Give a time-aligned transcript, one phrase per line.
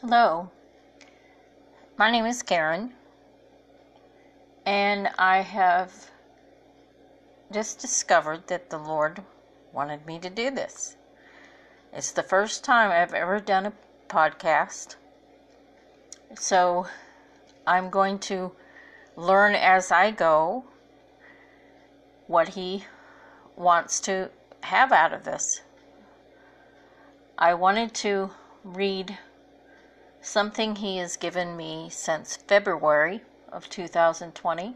[0.00, 0.48] Hello,
[1.98, 2.94] my name is Karen,
[4.64, 6.10] and I have
[7.52, 9.20] just discovered that the Lord
[9.74, 10.96] wanted me to do this.
[11.92, 13.74] It's the first time I've ever done a
[14.08, 14.96] podcast,
[16.34, 16.86] so
[17.66, 18.52] I'm going to
[19.16, 20.64] learn as I go
[22.26, 22.86] what He
[23.54, 24.30] wants to
[24.62, 25.60] have out of this.
[27.36, 28.30] I wanted to
[28.64, 29.18] read
[30.20, 34.74] something he has given me since February of 2020.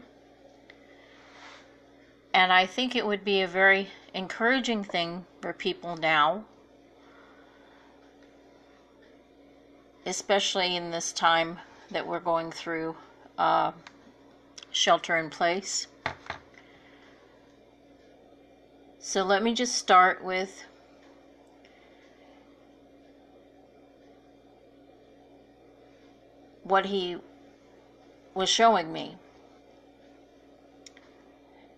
[2.33, 6.45] And I think it would be a very encouraging thing for people now,
[10.05, 11.59] especially in this time
[11.91, 12.95] that we're going through
[13.37, 13.71] uh,
[14.71, 15.87] shelter in place.
[18.99, 20.65] So let me just start with
[26.65, 27.15] what he
[28.33, 29.15] was showing me.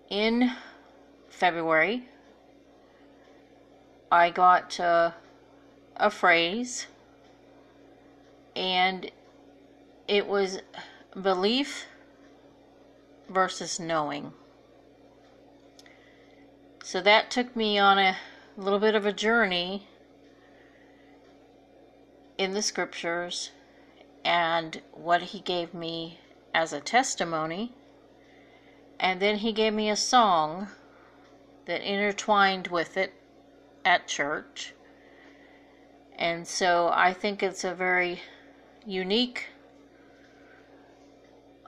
[0.10, 0.54] In
[1.28, 2.08] February,
[4.10, 5.12] I got uh,
[5.98, 6.88] a phrase,
[8.56, 9.12] and
[10.08, 10.60] it was
[11.22, 11.86] belief
[13.30, 14.32] versus knowing.
[16.82, 18.16] So that took me on a
[18.56, 19.86] little bit of a journey
[22.38, 23.52] in the scriptures
[24.28, 26.20] and what he gave me
[26.54, 27.72] as a testimony.
[29.00, 30.68] And then he gave me a song
[31.66, 33.14] that intertwined with it
[33.86, 34.74] at church.
[36.18, 38.22] And so I think it's a very
[38.86, 39.46] unique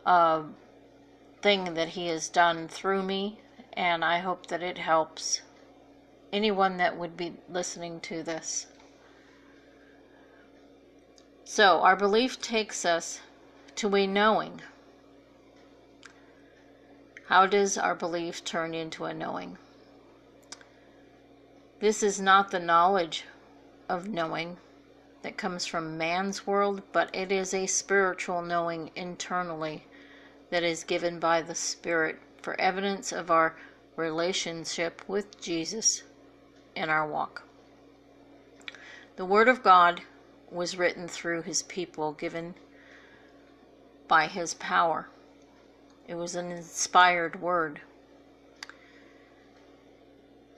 [0.06, 0.44] uh,
[1.42, 3.40] thing that he has done through me,
[3.72, 5.44] and I hope that it helps
[6.34, 8.68] anyone that would be listening to this.
[11.52, 13.22] So, our belief takes us
[13.78, 14.62] to a knowing.
[17.26, 19.58] How does our belief turn into a knowing?
[21.80, 23.26] This is not the knowledge
[23.90, 24.58] of knowing
[25.24, 29.86] that comes from man's world, but it is a spiritual knowing internally
[30.52, 33.56] that is given by the Spirit for evidence of our
[33.96, 36.04] relationship with Jesus
[36.76, 37.42] in our walk.
[39.16, 40.04] The Word of God
[40.52, 42.56] was written through his people, given
[44.08, 45.08] by his power.
[46.08, 47.82] It was an inspired word.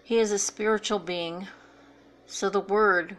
[0.04, 1.48] He is a spiritual being,
[2.26, 3.18] so the word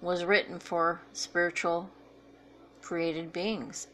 [0.00, 1.90] was written for spiritual
[2.82, 3.88] created beings.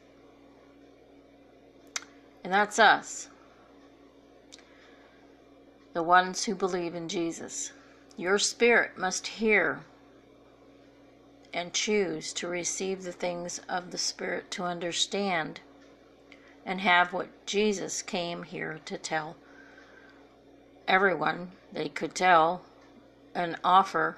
[2.44, 3.28] And that's us,
[5.94, 7.72] the ones who believe in Jesus.
[8.16, 9.80] Your spirit must hear
[11.54, 15.60] and choose to receive the things of the Spirit to understand
[16.66, 19.36] and have what Jesus came here to tell
[20.88, 22.62] everyone they could tell
[23.34, 24.16] and offer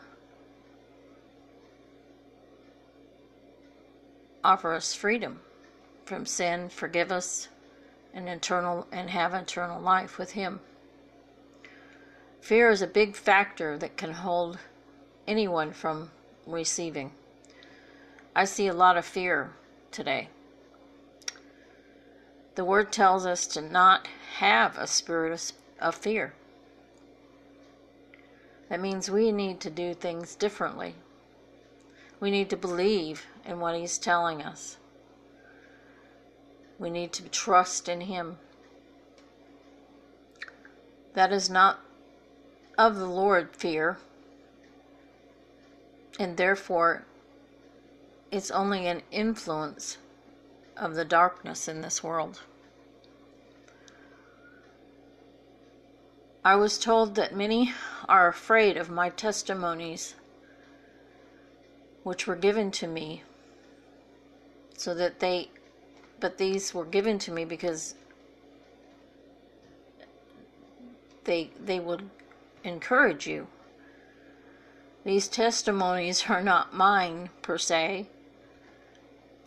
[4.43, 5.41] offer us freedom
[6.05, 7.49] from sin, forgive us
[8.15, 10.61] and eternal and have eternal life with him.
[12.41, 14.59] Fear is a big factor that can hold
[15.27, 16.11] anyone from
[16.47, 17.11] receiving.
[18.39, 19.53] I see a lot of fear
[19.91, 20.29] today.
[22.55, 26.35] The word tells us to not have a spirit of fear.
[28.69, 30.97] That means we need to do things differently.
[32.21, 34.77] We need to believe in what He's telling us.
[36.79, 38.37] We need to trust in Him.
[41.15, 41.81] That is not
[42.77, 43.97] of the Lord fear,
[46.19, 47.07] and therefore
[48.31, 49.99] it's only an influence
[50.77, 52.41] of the darkness in this world.
[56.45, 57.73] I was told that many
[58.09, 60.15] are afraid of my testimonies,
[62.05, 63.25] which were given to me,
[64.77, 65.51] so that they,
[66.21, 67.95] but these were given to me because
[71.25, 72.09] they they would
[72.63, 73.49] encourage you.
[75.05, 78.07] These testimonies are not mine per se,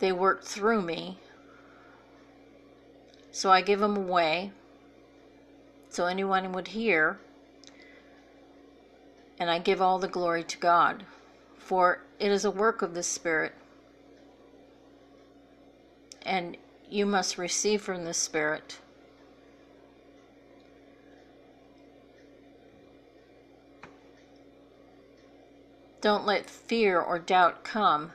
[0.00, 1.18] they work through me.
[3.30, 4.50] So I give them away
[5.90, 7.18] so anyone would hear.
[9.38, 11.04] And I give all the glory to God,
[11.56, 13.54] for it is a work of the Spirit.
[16.22, 16.56] And
[16.90, 18.78] you must receive from the Spirit.
[26.00, 28.12] Don't let fear or doubt come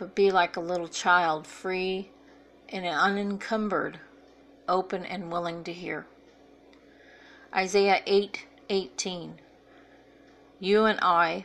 [0.00, 2.08] but be like a little child, free
[2.70, 4.00] and unencumbered,
[4.66, 6.06] open and willing to hear.
[7.54, 9.34] Isaiah 8 18.
[10.58, 11.44] You and I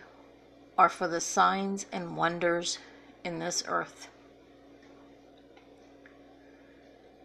[0.78, 2.78] are for the signs and wonders
[3.26, 4.08] in this earth.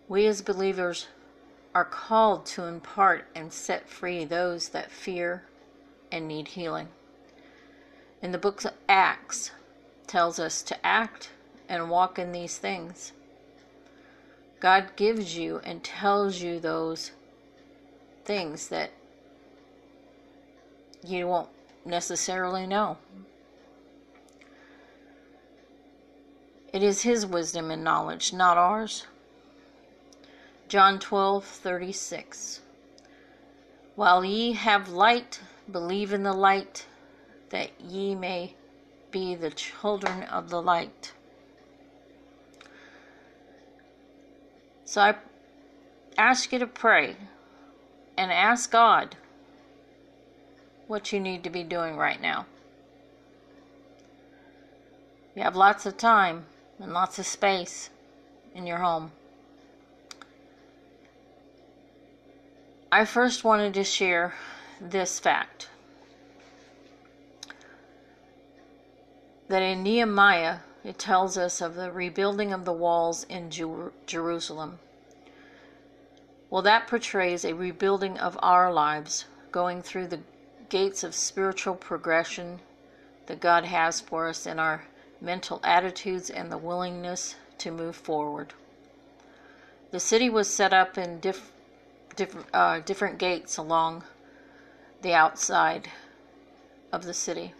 [0.09, 1.07] We as believers
[1.77, 5.45] are called to impart and set free those that fear
[6.11, 6.89] and need healing.
[8.21, 9.53] In the book of Acts
[10.11, 11.31] tells us to act
[11.69, 13.13] and walk in these things.
[14.59, 17.13] God gives you and tells you those
[18.25, 18.91] things that
[21.07, 21.49] you won't
[21.85, 22.99] necessarily know.
[26.73, 29.07] It is his wisdom and knowledge, not ours.
[30.67, 32.59] John 12:36
[33.95, 35.41] While ye have light,
[35.71, 36.87] believe in the light,
[37.51, 38.57] that ye may
[39.11, 41.13] be the children of the light.
[44.85, 45.15] So I
[46.19, 47.17] ask you to pray
[48.17, 49.17] and ask God
[50.87, 52.47] what you need to be doing right now.
[55.37, 56.47] You have lots of time
[56.81, 57.91] and lots of space
[58.55, 59.13] in your home.
[62.91, 64.35] I first wanted to share
[64.81, 65.69] this fact
[69.51, 74.79] that in Nehemiah it tells us of the rebuilding of the walls in Jer- Jerusalem.
[76.49, 80.21] Well, that portrays a rebuilding of our lives, going through the
[80.69, 82.61] gates of spiritual progression
[83.27, 84.85] that God has for us in our
[85.21, 88.55] mental attitudes, and the willingness to move forward.
[89.91, 91.51] The city was set up in diff,
[92.15, 94.05] diff, uh, different gates along
[95.03, 95.91] the outside
[96.93, 97.53] of the city.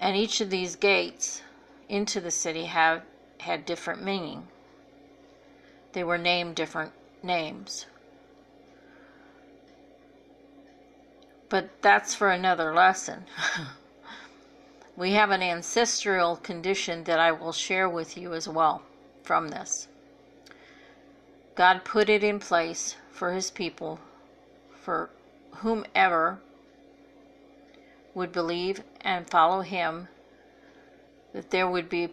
[0.00, 1.42] And each of these gates
[1.88, 3.02] into the city have
[3.40, 4.48] had different meaning.
[5.92, 6.92] They were named different
[7.22, 7.86] names.
[11.48, 13.26] But that's for another lesson.
[15.00, 18.82] We have an ancestral condition that I will share with you as well
[19.22, 19.88] from this.
[21.54, 23.98] God put it in place for his people,
[24.78, 25.08] for
[25.52, 26.40] whomever
[28.12, 30.08] would believe and follow him,
[31.32, 32.08] that there would be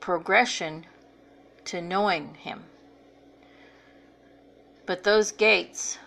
[0.00, 0.86] progression
[1.64, 2.64] to knowing him.
[4.86, 5.98] But those gates,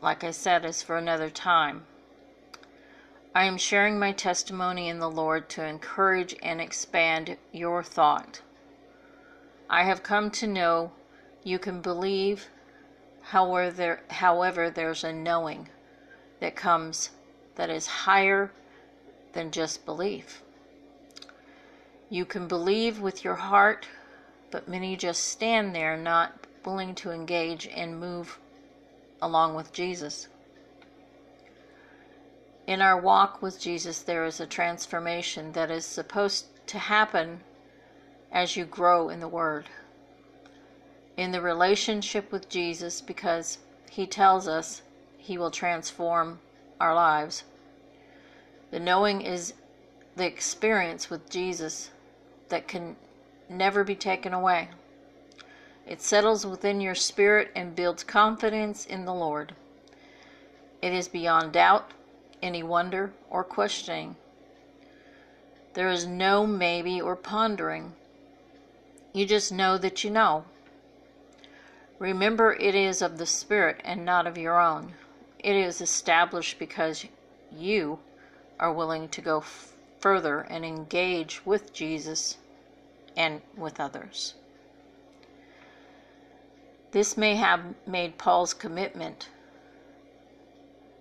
[0.00, 1.84] like I said, is for another time.
[3.34, 8.40] I am sharing my testimony in the Lord to encourage and expand your thought.
[9.68, 10.92] I have come to know
[11.44, 12.46] you can believe,
[13.20, 15.68] however, there, however there's a knowing
[16.40, 17.10] that comes
[17.56, 18.50] that is higher
[19.32, 20.42] than just belief.
[22.10, 23.86] You can believe with your heart,
[24.50, 28.38] but many just stand there not willing to engage and move
[29.20, 30.28] along with Jesus.
[32.66, 37.40] In our walk with Jesus, there is a transformation that is supposed to happen
[38.30, 39.70] as you grow in the Word.
[41.16, 43.58] In the relationship with Jesus, because
[43.90, 44.82] He tells us
[45.16, 46.40] He will transform
[46.78, 47.44] our lives.
[48.70, 49.54] The knowing is
[50.16, 51.90] the experience with Jesus
[52.48, 52.96] that can
[53.48, 54.68] never be taken away.
[55.86, 59.54] It settles within your spirit and builds confidence in the Lord.
[60.82, 61.92] It is beyond doubt
[62.42, 64.16] any wonder or questioning.
[65.74, 67.94] There is no maybe or pondering.
[69.12, 70.44] You just know that you know.
[71.98, 74.92] Remember, it is of the Spirit and not of your own.
[75.38, 77.06] It is established because
[77.50, 77.98] you
[78.58, 82.36] are willing to go f- further and engage with Jesus
[83.16, 84.34] and with others.
[86.92, 89.28] This may have made Paul's commitment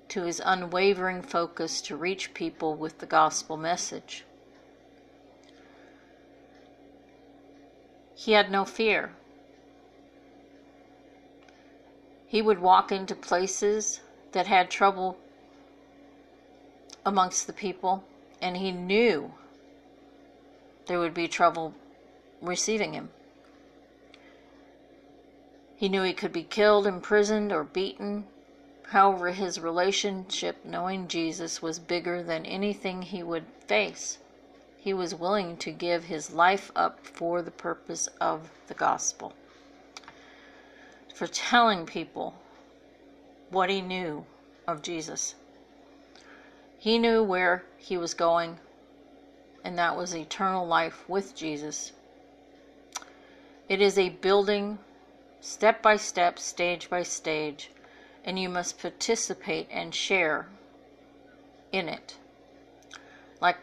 [0.09, 4.25] to his unwavering focus to reach people with the gospel message.
[8.15, 9.13] He had no fear.
[12.25, 15.17] He would walk into places that had trouble
[17.07, 18.03] amongst the people,
[18.41, 19.33] and he knew
[20.85, 21.73] there would be trouble
[22.41, 23.09] receiving him.
[25.75, 28.25] He knew he could be killed, imprisoned, or beaten
[28.91, 34.17] However, his relationship knowing Jesus was bigger than anything he would face.
[34.77, 39.33] He was willing to give his life up for the purpose of the gospel,
[41.13, 42.35] for telling people
[43.49, 44.25] what he knew
[44.65, 45.35] of Jesus.
[46.87, 48.59] He knew where he was going
[49.61, 51.91] and that was eternal life with Jesus.
[53.67, 54.79] It is a building
[55.41, 57.71] step by step, stage by stage,
[58.23, 60.47] and you must participate and share
[61.73, 62.15] in it.
[63.41, 63.57] Like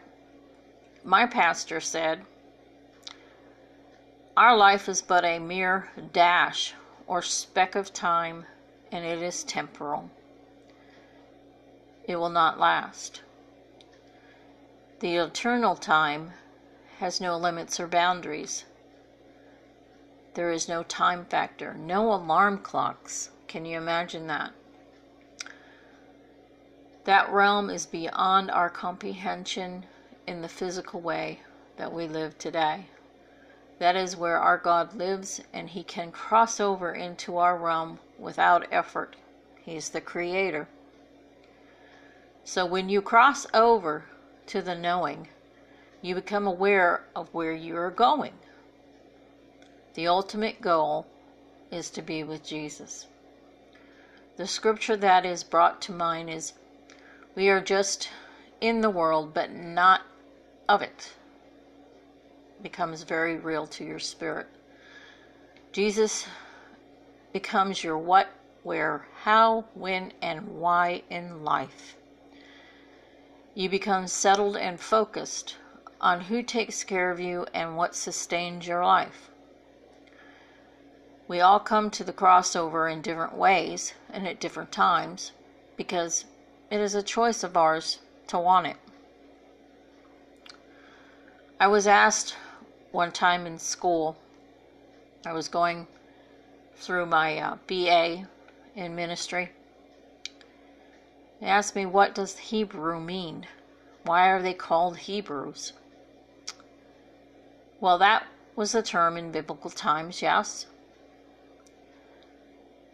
[1.03, 2.27] my pastor said,
[4.37, 6.75] our life is but a mere dash
[7.07, 8.45] or speck of time,
[8.91, 10.11] and it is temporal.
[12.07, 13.21] It will not last.
[14.99, 16.33] The eternal time
[16.99, 18.65] has no limits or boundaries.
[20.35, 23.31] There is no time factor, no alarm clocks.
[23.47, 24.51] Can you imagine that?
[27.05, 29.85] That realm is beyond our comprehension
[30.27, 31.41] in the physical way
[31.77, 32.85] that we live today.
[33.79, 38.67] That is where our God lives, and He can cross over into our realm without
[38.71, 39.15] effort.
[39.61, 40.67] He is the Creator.
[42.47, 44.05] So when you cross over
[44.45, 45.29] to the knowing,
[46.03, 48.33] you become aware of where you are going.
[49.95, 51.07] The ultimate goal
[51.71, 53.07] is to be with Jesus.
[54.37, 56.53] The scripture that is brought to mind is
[57.33, 58.11] We are just
[58.61, 60.01] in the world, but not
[60.69, 61.13] of it
[62.61, 64.47] becomes very real to your spirit.
[65.71, 66.27] Jesus
[67.33, 68.27] becomes your what,
[68.61, 71.97] where, how, when, and why in life.
[73.57, 75.55] You become settled and focused
[76.01, 79.29] on who takes care of you and what sustains your life.
[81.29, 85.31] We all come to the crossover in different ways and at different times
[85.77, 86.25] because
[86.69, 88.77] it is a choice of ours to want it.
[91.57, 92.35] I was asked
[92.91, 94.17] one time in school,
[95.25, 95.87] I was going
[96.75, 98.27] through my uh, BA
[98.75, 99.53] in ministry.
[101.39, 103.47] They asked me, What does Hebrew mean?
[104.03, 105.73] Why are they called Hebrews?
[107.79, 110.67] Well, that was a term in biblical times, yes.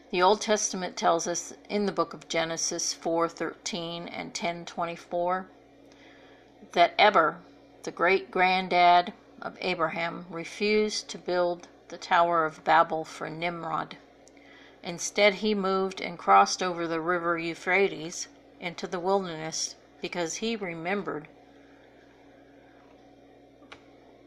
[0.09, 5.45] The Old Testament tells us in the book of Genesis 4:13 and 10:24
[6.73, 7.37] that Eber,
[7.83, 13.97] the great granddad of Abraham refused to build the Tower of Babel for Nimrod.
[14.83, 18.27] Instead, he moved and crossed over the river Euphrates
[18.59, 21.27] into the wilderness because he remembered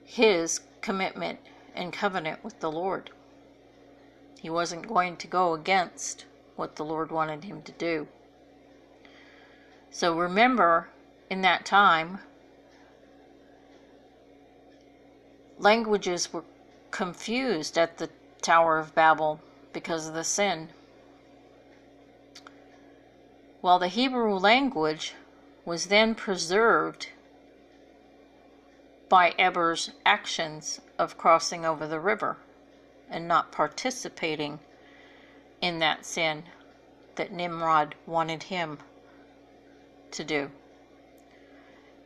[0.04, 1.40] his commitment
[1.75, 3.11] and covenant with the Lord.
[4.40, 8.06] He wasn't going to go against what the Lord wanted him to do.
[9.90, 10.88] So remember,
[11.30, 12.20] in that time,
[15.58, 16.44] languages were
[16.90, 19.40] confused at the Tower of Babel
[19.75, 20.71] because of the sin.
[23.61, 25.14] While the Hebrew language
[25.66, 27.09] was then preserved
[29.11, 32.38] by Eber's actions of crossing over the river
[33.11, 34.59] and not participating
[35.61, 36.45] in that sin
[37.16, 38.78] that Nimrod wanted him
[40.11, 40.50] to do.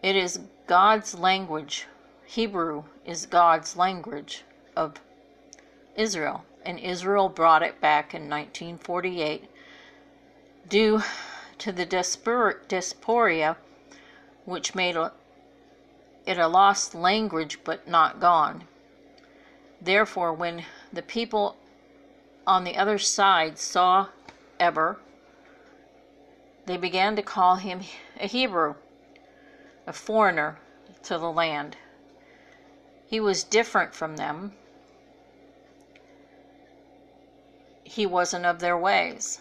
[0.02, 1.86] It is God's language
[2.28, 4.44] Hebrew is God's language
[4.76, 5.00] of
[5.96, 9.48] Israel, and Israel brought it back in 1948
[10.68, 11.02] due
[11.58, 13.56] to the diaspora,
[14.44, 14.96] which made
[16.26, 18.64] it a lost language but not gone.
[19.80, 21.56] Therefore, when the people
[22.46, 24.08] on the other side saw
[24.58, 24.98] Eber,
[26.66, 27.80] they began to call him
[28.20, 28.74] a Hebrew,
[29.86, 30.58] a foreigner
[31.04, 31.76] to the land.
[33.06, 34.52] He was different from them.
[37.90, 39.40] He wasn't of their ways.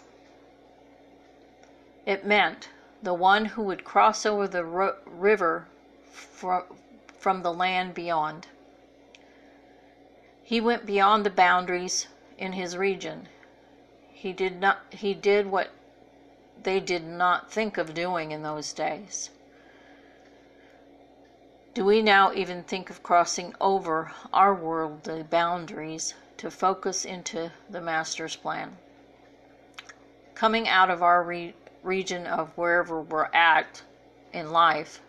[2.05, 2.69] It meant
[3.03, 5.67] the one who would cross over the river
[6.09, 8.47] from the land beyond.
[10.43, 13.27] He went beyond the boundaries in his region.
[14.13, 15.71] He did not he did what
[16.63, 19.29] they did not think of doing in those days.
[21.73, 27.81] Do we now even think of crossing over our worldly boundaries to focus into the
[27.81, 28.77] Master's plan?
[30.35, 33.81] Coming out of our re- region of wherever we're at
[34.33, 35.01] in life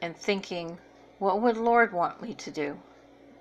[0.00, 0.78] and thinking,
[1.18, 2.80] what would Lord want me to do?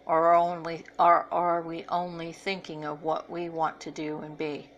[0.06, 4.70] Or only or are we only thinking of what we want to do and be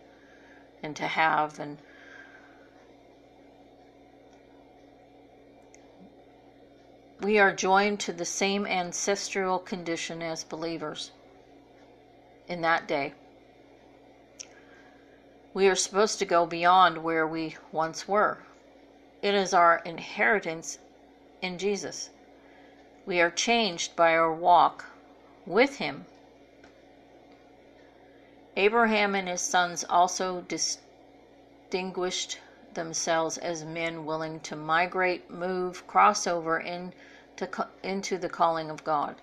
[0.82, 1.78] and to have and
[7.22, 11.10] We are joined to the same ancestral condition as believers
[12.48, 13.12] in that day.
[15.52, 18.38] We are supposed to go beyond where we once were.
[19.20, 20.78] it is our inheritance
[21.42, 22.08] in Jesus.
[23.04, 24.86] We are changed by our walk
[25.44, 26.06] with Him.
[28.56, 32.38] Abraham and his sons also distinguished
[32.74, 36.92] themselves as men willing to migrate, move, cross over into,
[37.82, 39.16] into the calling of God.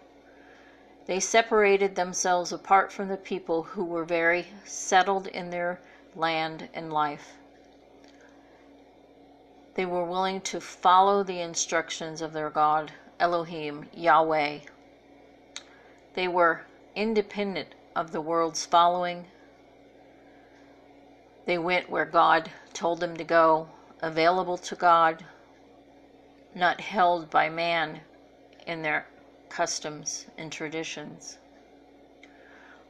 [1.06, 5.80] They separated themselves apart from the people who were very settled in their
[6.16, 7.38] land and life.
[9.76, 14.60] They were willing to follow the instructions of their God, Elohim, Yahweh.
[16.16, 19.28] They were independent of the world's following.
[21.48, 23.70] They went where God told them to go,
[24.02, 25.26] available to God,
[26.54, 28.02] not held by man
[28.66, 29.08] in their
[29.48, 31.38] customs and traditions.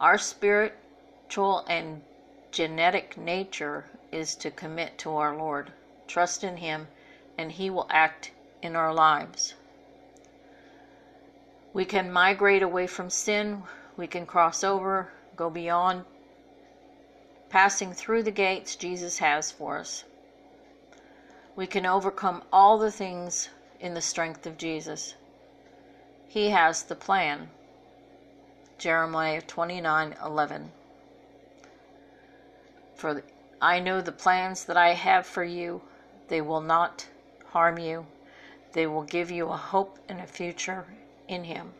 [0.01, 2.01] Our spiritual and
[2.49, 5.71] genetic nature is to commit to our Lord,
[6.07, 6.87] trust in Him,
[7.37, 8.31] and He will act
[8.63, 9.53] in our lives.
[11.73, 13.61] We can migrate away from sin,
[13.95, 16.05] we can cross over, go beyond,
[17.49, 20.03] passing through the gates Jesus has for us.
[21.55, 23.49] We can overcome all the things
[23.79, 25.15] in the strength of Jesus.
[26.27, 27.49] He has the plan.
[28.77, 30.69] Jeremiah 29:11
[32.95, 33.23] For
[33.61, 35.81] I know the plans that I have for you,
[36.27, 37.07] they will not
[37.47, 38.05] harm you.
[38.73, 40.85] They will give you a hope and a future
[41.27, 41.73] in him.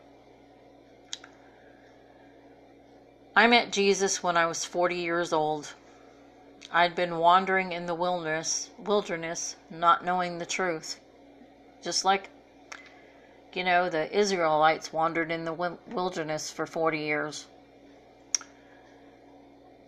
[3.38, 5.72] I met Jesus when I was 40 years old.
[6.72, 10.98] I'd been wandering in the wilderness, wilderness, not knowing the truth.
[11.80, 12.30] Just like
[13.52, 17.46] you know, the Israelites wandered in the wilderness for 40 years.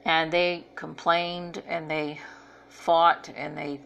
[0.05, 2.21] And they complained and they
[2.69, 3.81] fought and they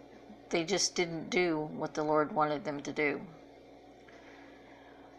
[0.50, 3.22] they just didn't do what the Lord wanted them to do.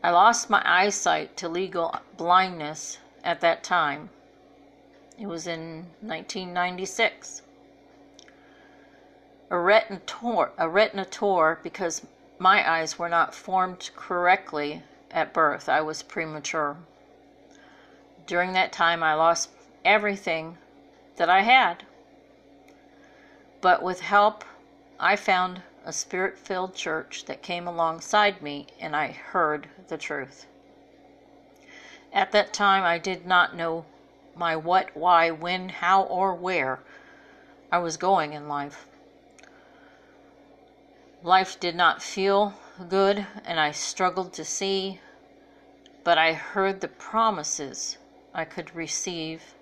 [0.04, 4.12] I lost my eyesight to legal blindness at that time.
[5.18, 7.42] It was in 1996.
[9.50, 12.06] A retina tore, a retina tore because
[12.38, 15.70] my eyes were not formed correctly at birth.
[15.70, 16.76] I was premature.
[18.28, 19.52] During that time, I lost
[19.86, 20.58] everything
[21.16, 21.86] that I had.
[23.62, 24.44] But with help,
[25.00, 30.46] I found a spirit filled church that came alongside me and I heard the truth.
[32.12, 33.86] At that time, I did not know
[34.36, 36.80] my what, why, when, how, or where
[37.72, 38.88] I was going in life.
[41.24, 42.54] Life did not feel
[42.88, 45.00] good, and I struggled to see,
[46.04, 47.98] but I heard the promises
[48.34, 49.56] I could receive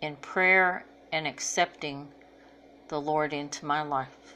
[0.00, 2.08] in prayer and accepting
[2.88, 4.34] the Lord into my life.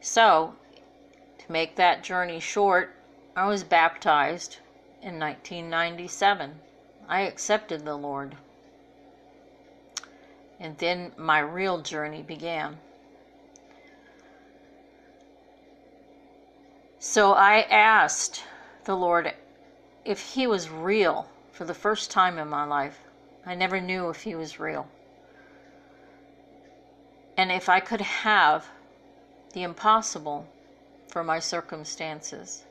[0.00, 0.54] So,
[1.38, 2.94] to make that journey short,
[3.34, 4.58] I was baptized
[5.02, 6.60] in 1997.
[7.08, 8.36] I accepted the Lord.
[10.58, 12.78] And then my real journey began.
[16.98, 18.42] So I asked
[18.84, 19.32] the Lord
[20.04, 22.98] if He was real for the first time in my life.
[23.44, 24.88] I never knew if He was real.
[27.36, 28.66] And if I could have
[29.52, 30.48] the impossible
[31.06, 32.64] for my circumstances.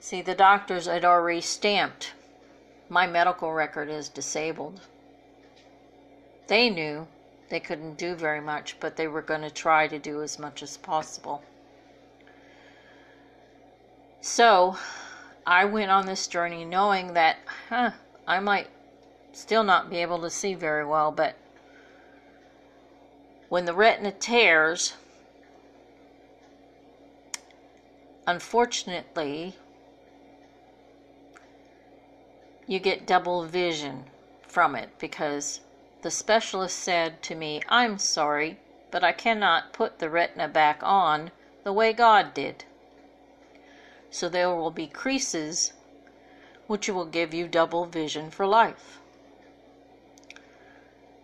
[0.00, 2.12] See, the doctors had already stamped
[2.94, 4.80] my medical record is disabled.
[6.46, 7.08] They knew
[7.48, 10.62] they couldn't do very much, but they were going to try to do as much
[10.62, 11.42] as possible.
[14.20, 14.78] So
[15.44, 17.90] I went on this journey knowing that huh,
[18.28, 18.68] I might
[19.32, 21.34] still not be able to see very well, but
[23.48, 24.94] when the retina tears,
[28.24, 29.56] unfortunately,
[32.66, 34.04] you get double vision
[34.46, 35.60] from it because
[36.02, 38.58] the specialist said to me, I'm sorry,
[38.90, 41.30] but I cannot put the retina back on
[41.62, 42.64] the way God did
[44.14, 45.72] so there will be creases
[46.68, 49.00] which will give you double vision for life.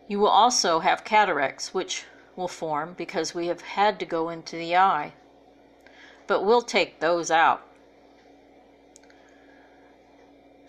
[0.08, 4.56] You will also have cataracts which will form because we have had to go into
[4.56, 5.12] the eye,
[6.26, 7.64] but we'll take those out.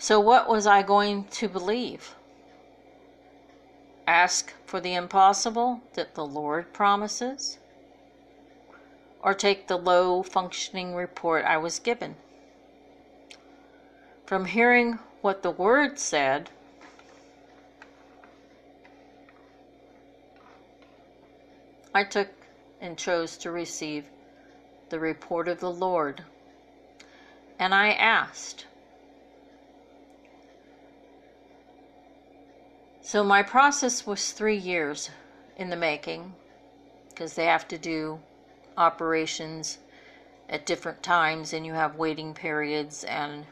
[0.01, 2.15] So, what was I going to believe?
[4.07, 7.59] Ask for the impossible that the Lord promises?
[9.23, 12.15] or take the low functioning report I was given.
[14.25, 16.49] From hearing what the Word said,
[21.93, 22.29] I took
[22.79, 24.05] and chose to receive
[24.89, 26.23] the report of the Lord.
[27.59, 28.65] And I asked,
[33.11, 35.09] So my process was three years
[35.57, 36.33] in the making
[37.09, 38.21] because they have to do
[38.77, 39.79] operations
[40.47, 43.47] at different times and you have waiting periods and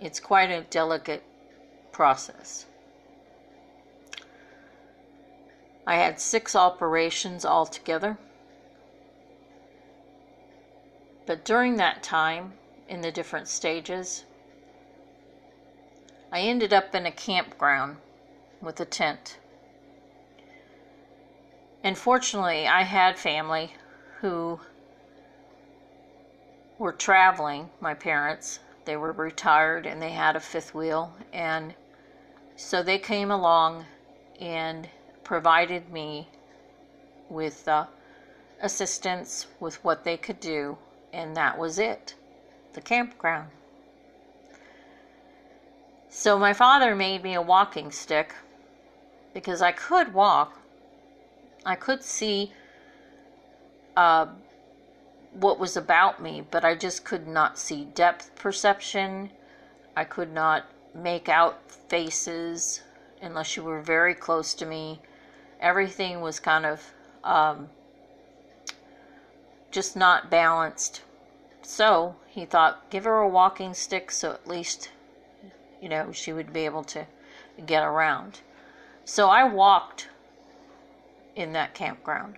[0.00, 1.22] it's quite a delicate
[1.92, 2.64] process.
[5.86, 8.16] I had six operations altogether.
[11.26, 12.54] But during that time,
[12.88, 14.24] in the different stages,
[16.32, 17.98] I ended up in a campground
[18.62, 19.38] with a tent.
[21.84, 23.72] And fortunately, I had family
[24.20, 24.60] who
[26.78, 28.60] were traveling, my parents.
[28.84, 31.12] They were retired and they had a fifth wheel.
[31.32, 31.74] And
[32.56, 33.84] so they came along
[34.40, 34.88] and
[35.24, 36.28] provided me
[37.28, 37.86] with uh,
[38.60, 40.78] assistance with what they could do.
[41.12, 42.14] And that was it
[42.72, 43.50] the campground.
[46.08, 48.34] So my father made me a walking stick
[49.34, 50.58] because I could walk.
[51.64, 52.52] I could see
[53.96, 54.26] uh,
[55.32, 59.30] what was about me, but I just could not see depth perception.
[59.96, 60.64] I could not
[60.94, 62.82] make out faces
[63.20, 65.00] unless you were very close to me.
[65.60, 66.82] Everything was kind of
[67.22, 67.68] um,
[69.70, 71.02] just not balanced.
[71.62, 74.90] So he thought, give her a walking stick so at least,
[75.80, 77.06] you know, she would be able to
[77.64, 78.40] get around.
[79.04, 80.08] So I walked
[81.34, 82.36] in that campground.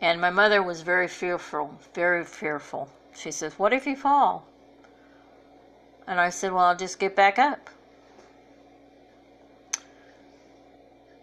[0.00, 2.88] And my mother was very fearful, very fearful.
[3.14, 4.46] She says, What if you fall?
[6.06, 7.70] And I said, Well, I'll just get back up.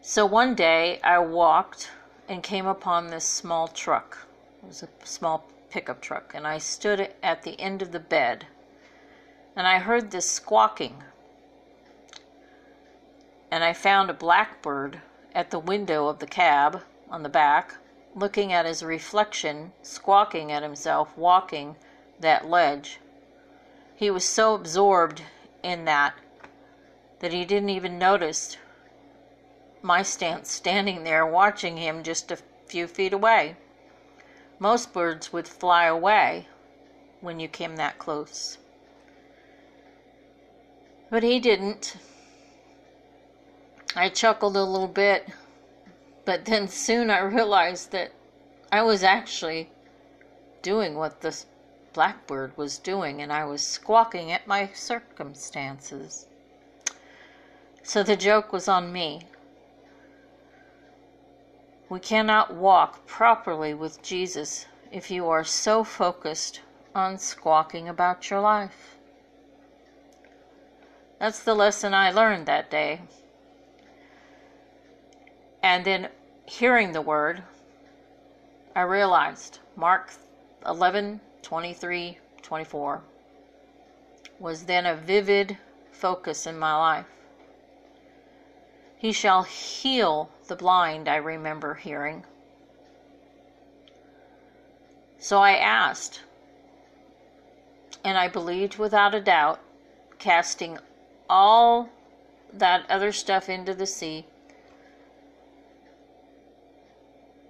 [0.01, 1.91] So one day I walked
[2.29, 4.27] and came upon this small truck.
[4.63, 6.33] It was a small pickup truck.
[6.33, 8.45] And I stood at the end of the bed.
[9.55, 11.03] And I heard this squawking
[13.49, 15.01] and I found a blackbird
[15.33, 17.75] at the window of the cab on the back,
[18.15, 21.75] looking at his reflection, squawking at himself, walking
[22.19, 22.99] that ledge.
[23.95, 25.21] He was so absorbed
[25.63, 26.13] in that
[27.19, 28.57] that he didn't even notice
[29.81, 33.55] my stance standing there watching him just a few feet away.
[34.59, 36.47] Most birds would fly away
[37.21, 38.57] when you came that close.
[41.09, 41.95] But he didn't.
[43.95, 45.29] I chuckled a little bit,
[46.25, 48.11] but then soon I realized that
[48.71, 49.69] I was actually
[50.61, 51.45] doing what this
[51.93, 56.27] blackbird was doing, and I was squawking at my circumstances.
[57.81, 59.21] So the joke was on me.
[61.89, 66.59] We cannot walk properly with Jesus if you are so focused
[66.93, 68.97] on squawking about your life.
[71.19, 73.01] That's the lesson I learned that day.
[75.67, 76.07] And then
[76.45, 77.43] hearing the word,
[78.73, 80.13] I realized Mark
[80.65, 83.01] 11 23 24
[84.39, 85.57] was then a vivid
[85.91, 87.05] focus in my life.
[88.97, 92.23] He shall heal the blind, I remember hearing.
[95.19, 96.21] So I asked,
[98.05, 99.59] and I believed without a doubt,
[100.17, 100.77] casting
[101.29, 101.89] all
[102.53, 104.27] that other stuff into the sea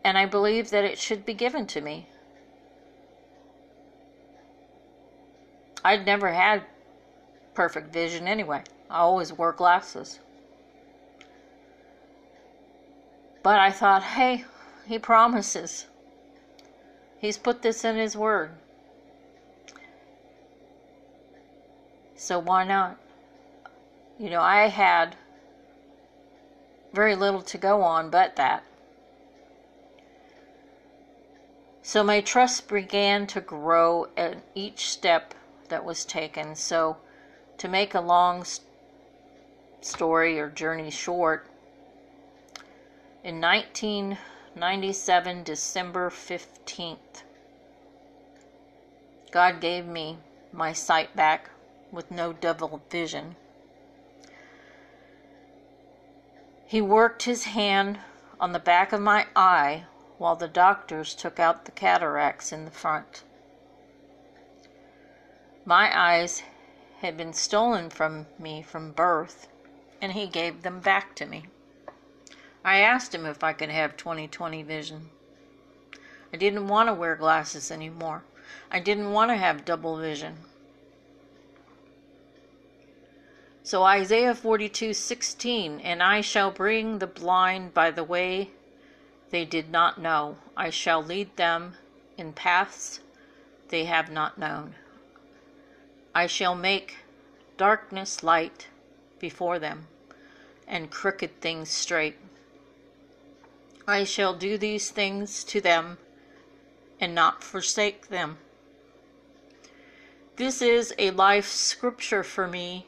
[0.08, 2.08] and I believe that it should be given to me.
[5.84, 6.64] I'd never had
[7.54, 8.64] perfect vision anyway.
[8.90, 10.20] I always wore glasses.
[13.44, 14.46] But I thought, hey,
[14.86, 15.88] he promises.
[17.20, 18.52] He's put this in his word.
[22.16, 22.98] So why not?
[24.18, 25.18] You know, I had
[26.94, 28.64] very little to go on but that.
[31.88, 35.34] So my trust began to grow at each step
[35.70, 36.54] that was taken.
[36.54, 36.98] So,
[37.60, 38.46] to make a long
[39.80, 41.48] story or journey short,
[43.24, 47.24] in 1997, December 15th,
[49.32, 50.18] God gave me
[50.52, 51.52] my sight back
[51.90, 53.38] with no double vision.
[56.66, 58.00] He worked his hand
[58.42, 59.86] on the back of my eye
[60.18, 63.24] while the doctors took out the cataracts in the front.
[65.66, 66.44] My eyes
[67.00, 69.48] had been stolen from me from birth,
[70.02, 71.46] and he gave them back to me.
[72.64, 75.10] I asked him if I could have 20/20 vision.
[76.34, 78.24] I didn't want to wear glasses anymore.
[78.72, 80.38] I didn't want to have double vision.
[83.64, 88.52] So Isaiah 42:16 and I shall bring the blind by the way
[89.30, 90.38] they did not know.
[90.56, 91.76] I shall lead them
[92.18, 93.02] in paths
[93.70, 94.76] they have not known.
[96.16, 96.98] I shall make
[97.58, 98.68] darkness light
[99.20, 99.88] before them
[100.68, 102.18] and crooked things straight.
[103.88, 105.98] I shall do these things to them
[107.00, 108.38] and not forsake them.
[110.36, 112.88] This is a life scripture for me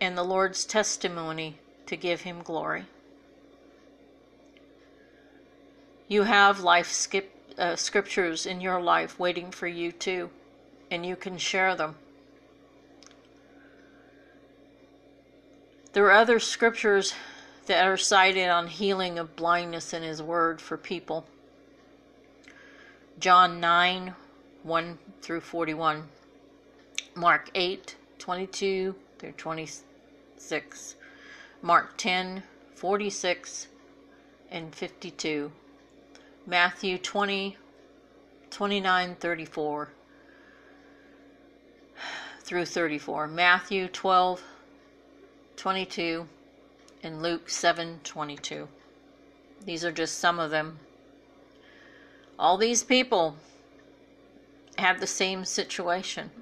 [0.00, 2.84] and the Lord's testimony to give him glory.
[6.10, 10.30] You have life skip, uh, scriptures in your life waiting for you too,
[10.90, 11.94] and you can share them.
[15.92, 17.14] There are other scriptures
[17.66, 21.26] that are cited on healing of blindness in His Word for people.
[23.20, 24.12] John 9
[24.64, 26.08] 1 through 41,
[27.14, 30.96] Mark 8 22 through 26,
[31.62, 32.42] Mark 10
[32.74, 33.68] 46
[34.50, 35.52] and 52,
[36.50, 37.56] Matthew 20
[38.50, 39.88] 29 34
[42.40, 44.42] through 34, Matthew 12
[45.54, 46.26] 22
[47.04, 48.66] and Luke 7:22.
[49.64, 50.80] These are just some of them.
[52.36, 53.36] All these people
[54.76, 56.32] have the same situation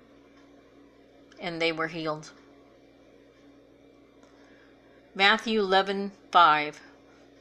[1.39, 2.31] and they were healed.
[5.15, 6.77] Matthew 11:5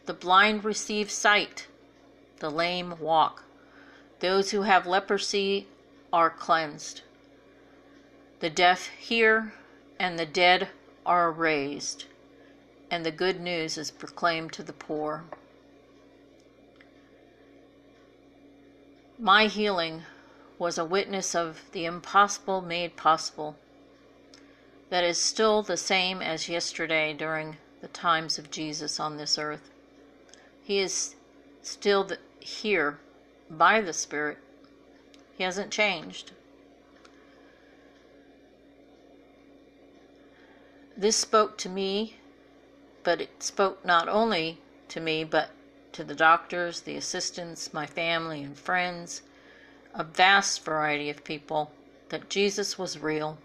[0.05, 1.67] The blind receive sight,
[2.39, 3.43] the lame walk.
[4.19, 5.67] Those who have leprosy
[6.11, 7.01] are cleansed.
[8.39, 9.53] The deaf hear
[9.99, 10.69] and the dead
[11.05, 12.05] are raised
[12.89, 15.25] and the good news is proclaimed to the poor.
[19.19, 20.03] My healing
[20.57, 23.55] was a witness of the impossible made possible.
[24.89, 29.69] That is still the same as yesterday during the times of Jesus on this earth.
[30.63, 31.15] He is
[31.61, 32.99] still the, here
[33.49, 34.37] by the Spirit.
[35.37, 36.31] He hasn't changed.
[40.95, 42.15] This spoke to me
[43.07, 45.51] but it spoke not only to me, but
[45.93, 49.21] to the doctors, the assistants, my family, and friends,
[49.93, 51.71] a vast variety of people,
[52.09, 53.37] that Jesus was real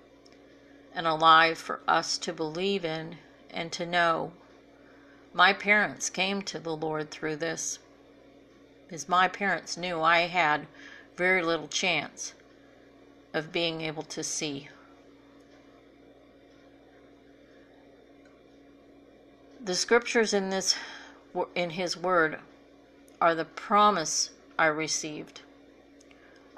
[0.92, 3.18] and alive for us to believe in
[3.52, 4.32] and to know.
[5.32, 7.78] My parents came to the Lord through this,
[8.92, 10.66] because my parents knew I had
[11.16, 12.34] very little chance
[13.32, 14.68] of being able to see.
[19.64, 20.76] The scriptures in this
[21.54, 22.38] in his word
[23.18, 24.28] are the promise
[24.58, 25.40] I received.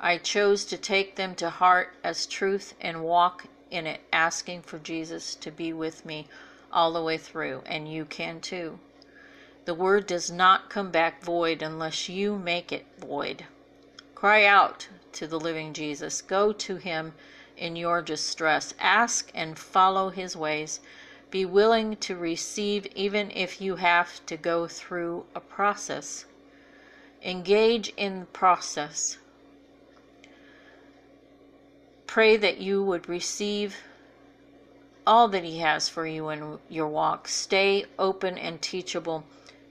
[0.01, 4.81] I chose to take them to heart as truth and walk in it, asking for
[4.81, 6.27] Jesus to be with me
[6.73, 8.81] all the way through, and you can too.
[9.65, 13.47] The word does not come back void unless you make it void.
[14.15, 16.21] Cry out to the living Jesus.
[16.21, 17.15] Go to him
[17.57, 18.75] in your distress.
[18.79, 20.81] Ask and follow his ways.
[21.31, 26.27] Be willing to receive even if you have to go through a process.
[27.23, 29.17] Engage in the process.
[32.07, 33.79] Pray that you would receive
[35.07, 37.29] all that He has for you in your walk.
[37.29, 39.25] Stay open and teachable.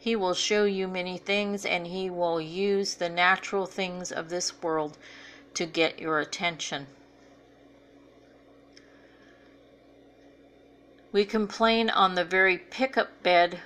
[0.03, 4.61] He will show you many things and He will use the natural things of this
[4.61, 4.97] world
[5.53, 6.87] to get your attention.
[11.13, 13.61] We complain on the very pickup bed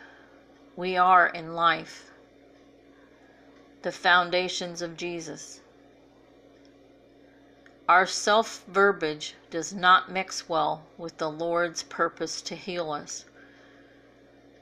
[0.75, 2.11] we are in life,
[3.81, 5.61] the foundations of Jesus.
[7.89, 13.25] Our self verbiage does not mix well with the Lord's purpose to heal us.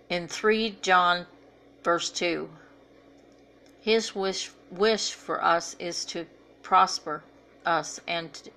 [0.10, 1.28] In 3 John
[1.86, 2.50] verse 2,
[3.80, 6.26] his wish, wish for us is to
[6.64, 7.24] prosper
[7.64, 8.50] us and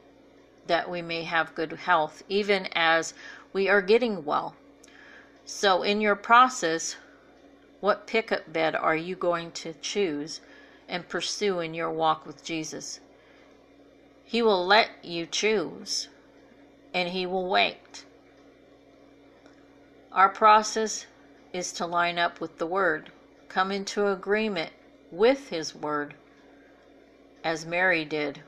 [0.67, 3.13] that we may have good health, even as
[3.53, 4.57] we are getting well.
[5.45, 6.97] So, in your process,
[7.81, 10.41] what pickup bed are you going to choose
[10.89, 12.99] and pursue in your walk with Jesus?
[14.25, 16.09] He will let you choose
[16.95, 18.07] and He will wait.
[20.13, 21.05] Our process
[21.53, 23.11] is to line up with the Word,
[23.49, 24.73] come into agreement
[25.11, 26.15] with His Word,
[27.43, 28.43] as Mary did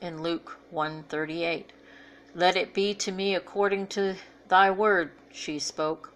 [0.00, 1.72] in Luke 138.
[2.34, 6.12] Let it be to me according to thy word, she spoke.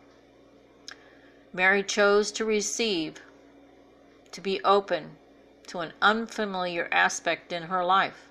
[1.52, 3.20] Mary chose to receive,
[4.30, 5.16] to be open,
[5.66, 8.28] to an unfamiliar aspect in her life.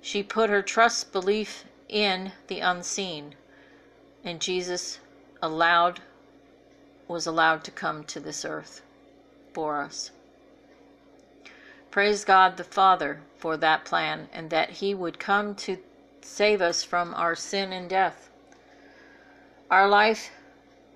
[0.00, 3.34] She put her trust belief in the unseen,
[4.24, 4.98] and Jesus
[5.40, 6.00] allowed
[7.12, 8.82] was allowed to come to this earth
[9.52, 10.10] for us.
[11.90, 15.76] Praise God the Father for that plan and that He would come to
[16.22, 18.30] save us from our sin and death.
[19.70, 20.30] Our life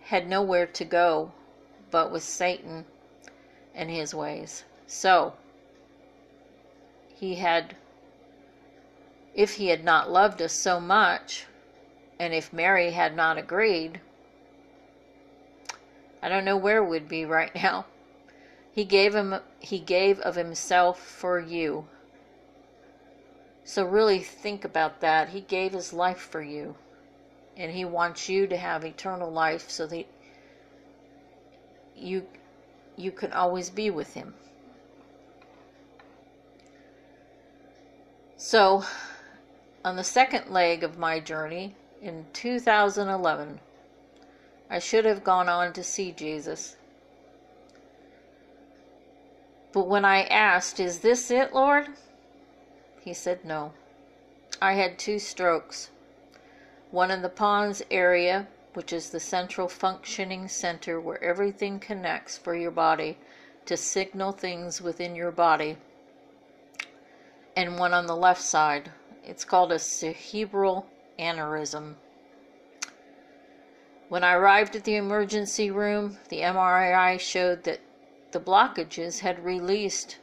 [0.00, 1.32] had nowhere to go
[1.90, 2.84] but with Satan
[3.74, 4.64] and his ways.
[4.86, 5.34] So,
[7.14, 7.76] he had,
[9.34, 11.46] if he had not loved us so much,
[12.18, 14.00] and if Mary had not agreed,
[16.22, 17.86] I don't know where we'd be right now.
[18.72, 21.86] He gave him he gave of himself for you.
[23.64, 25.30] So really think about that.
[25.30, 26.76] He gave his life for you.
[27.56, 30.06] And he wants you to have eternal life so that
[31.96, 32.26] you
[32.96, 34.34] you can always be with him.
[38.36, 38.84] So,
[39.84, 43.60] on the second leg of my journey in 2011,
[44.68, 46.76] I should have gone on to see Jesus.
[49.72, 51.88] But when I asked, Is this it, Lord?
[53.00, 53.72] He said no.
[54.60, 55.90] I had two strokes
[56.90, 62.54] one in the pons area which is the central functioning center where everything connects for
[62.54, 63.16] your body
[63.64, 65.78] to signal things within your body,
[67.56, 68.90] and one on the left side.
[69.24, 70.86] It's called a cerebral
[71.18, 71.94] aneurysm.
[74.08, 77.80] When I arrived at the emergency room, the MRI showed that
[78.30, 80.18] the blockages had released,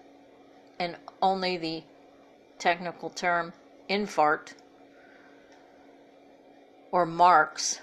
[0.80, 1.84] and only the
[2.60, 3.52] technical term
[3.89, 4.54] infarct
[6.93, 7.82] or marks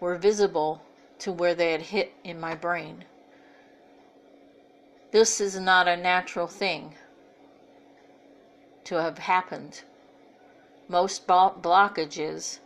[0.00, 0.80] were visible
[1.18, 3.04] to where they had hit in my brain.
[5.10, 6.94] This is not a natural thing
[8.84, 9.82] to have happened.
[10.88, 12.60] Most blockages,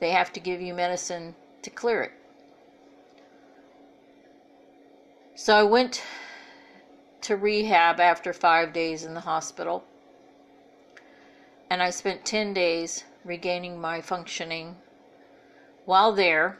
[0.00, 2.12] they have to give you medicine to clear it.
[5.34, 6.02] So I went
[7.22, 9.84] to rehab after five days in the hospital,
[11.70, 14.76] and I spent 10 days regaining my functioning
[15.84, 16.58] while there,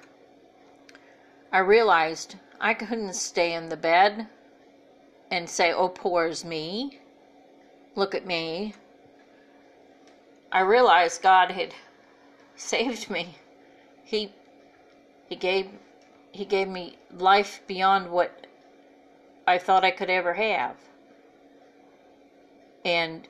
[1.52, 4.26] I realized I couldn't stay in the bed
[5.30, 6.98] and say, Oh, poor's me.
[7.94, 8.74] Look at me.
[10.50, 11.74] I realized God had
[12.56, 13.36] saved me.
[14.04, 14.32] He
[15.32, 15.70] he gave
[16.30, 18.46] he gave me life beyond what
[19.46, 20.76] I thought I could ever have.
[22.84, 23.26] And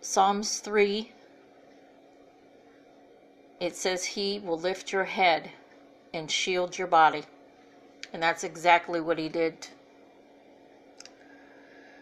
[0.00, 1.12] Psalms 3
[3.60, 5.52] it says he will lift your head
[6.12, 7.22] and shield your body.
[8.12, 9.68] And that's exactly what he did.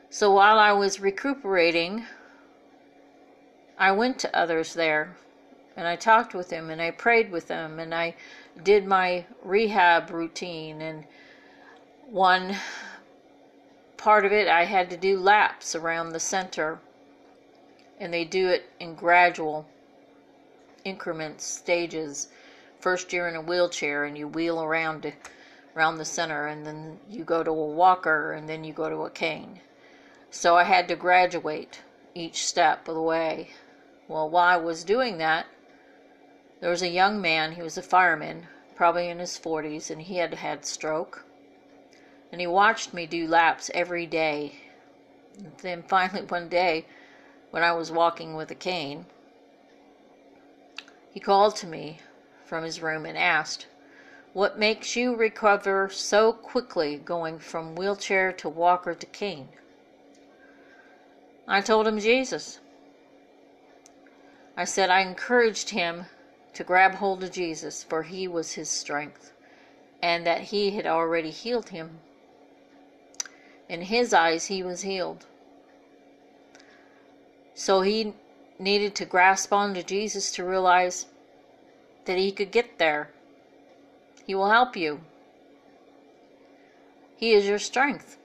[0.08, 2.06] So while I was recuperating,
[3.78, 5.14] I went to others there
[5.76, 8.14] and I talked with them and I prayed with them and I
[8.62, 11.04] did my rehab routine and
[12.06, 12.56] one
[13.96, 16.80] part of it I had to do laps around the center
[17.98, 19.66] and they do it in gradual
[20.84, 22.28] increments, stages.
[22.80, 25.12] First, you're in a wheelchair and you wheel around
[25.76, 29.04] around the center, and then you go to a walker, and then you go to
[29.04, 29.60] a cane.
[30.30, 31.80] So I had to graduate
[32.14, 33.50] each step of the way.
[34.08, 35.46] Well, while I was doing that,
[36.60, 38.46] there was a young man, he was a fireman,
[38.76, 41.24] probably in his 40s, and he had had stroke.
[42.30, 44.56] And he watched me do laps every day.
[45.38, 46.86] And then finally, one day,
[47.50, 49.06] when I was walking with a cane,
[51.12, 52.00] he called to me
[52.44, 53.66] from his room and asked,
[54.32, 59.48] What makes you recover so quickly going from wheelchair to walker to cane?
[61.48, 62.60] I told him Jesus.
[64.56, 66.04] I said I encouraged him
[66.54, 69.32] to grab hold of Jesus, for he was his strength,
[70.02, 72.00] and that he had already healed him.
[73.68, 75.26] In his eyes, he was healed.
[77.54, 78.14] So he
[78.58, 81.06] needed to grasp onto Jesus to realize
[82.04, 83.10] that he could get there.
[84.26, 85.00] He will help you.
[87.16, 88.16] He is your strength.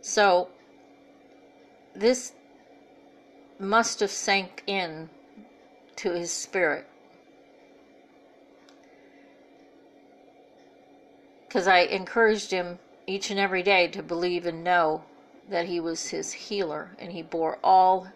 [0.00, 0.48] So,
[1.94, 2.32] this
[3.60, 5.10] must have sank in
[5.96, 6.86] to his spirit.
[11.46, 15.04] Because I encouraged him each and every day to believe and know
[15.48, 18.08] that he was his healer and he bore all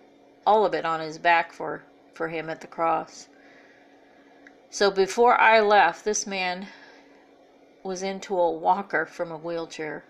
[0.46, 1.82] all of it on his back for
[2.14, 3.28] for him at the cross.
[4.70, 6.68] So before I left, this man
[7.82, 10.04] was into a walker from a wheelchair.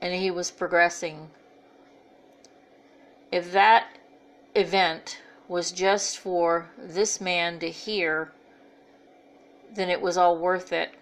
[0.00, 1.30] And he was progressing.
[3.30, 3.88] If that
[4.54, 5.18] event
[5.48, 8.32] was just for this man to hear,
[9.74, 10.94] then it was all worth it.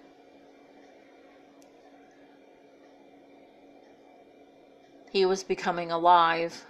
[5.12, 6.64] He was becoming alive.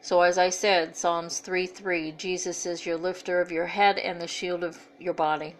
[0.00, 4.20] So, as I said, Psalms 3 3, Jesus is your lifter of your head and
[4.20, 5.54] the shield of your body.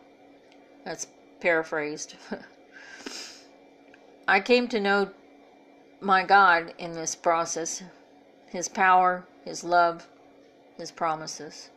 [0.85, 1.07] That's
[1.45, 2.15] paraphrased.
[4.27, 5.11] I came to know
[6.01, 7.83] my God in this process
[8.47, 10.09] His power, His love,
[10.79, 11.69] His promises.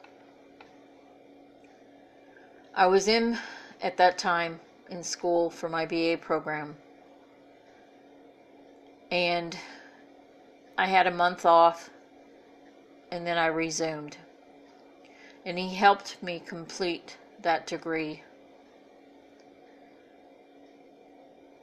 [2.74, 3.38] I was in,
[3.82, 6.78] at that time, in school for my BA program.
[9.12, 9.58] And
[10.78, 11.90] I had a month off
[13.12, 14.16] and then I resumed.
[15.46, 18.24] And he helped me complete that degree.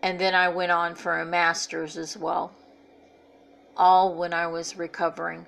[0.04, 2.52] And then I went on for a master's as well,
[3.74, 5.46] all when I was recovering.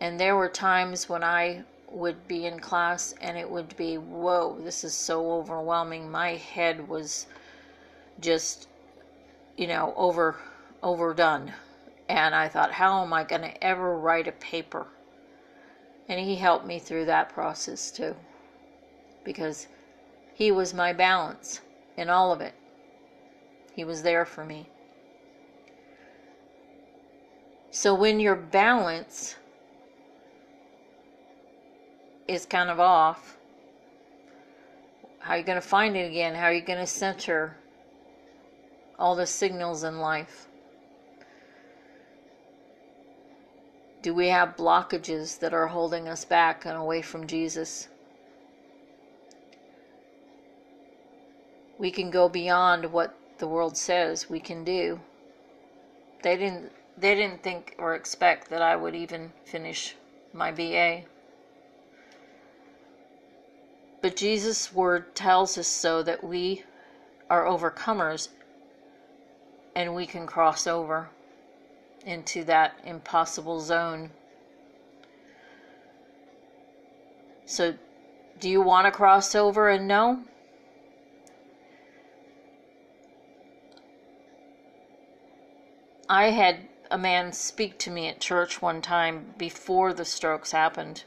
[0.00, 4.58] And there were times when I would be in class and it would be, whoa,
[4.58, 6.10] this is so overwhelming.
[6.10, 7.26] My head was
[8.18, 8.66] just,
[9.58, 10.36] you know, over
[10.82, 11.52] overdone
[12.08, 14.86] and I thought, how am I going to ever write a paper?
[16.08, 18.16] And he helped me through that process too.
[19.22, 19.66] Because
[20.32, 21.60] he was my balance
[21.94, 22.54] in all of it.
[23.78, 24.68] He was there for me.
[27.70, 29.36] So when your balance
[32.26, 33.36] is kind of off,
[35.20, 36.34] how are you going to find it again?
[36.34, 37.56] How are you going to center
[38.98, 40.48] all the signals in life?
[44.02, 47.86] Do we have blockages that are holding us back and away from Jesus?
[51.78, 55.00] We can go beyond what the world says we can do.
[56.22, 59.94] They didn't they didn't think or expect that I would even finish
[60.32, 61.02] my BA.
[64.00, 66.64] But Jesus' word tells us so that we
[67.30, 68.28] are overcomers
[69.74, 71.08] and we can cross over
[72.04, 74.10] into that impossible zone.
[77.44, 77.74] So,
[78.40, 80.22] do you want to cross over and know?
[86.08, 91.04] I had a man speak to me at church one time before the strokes happened.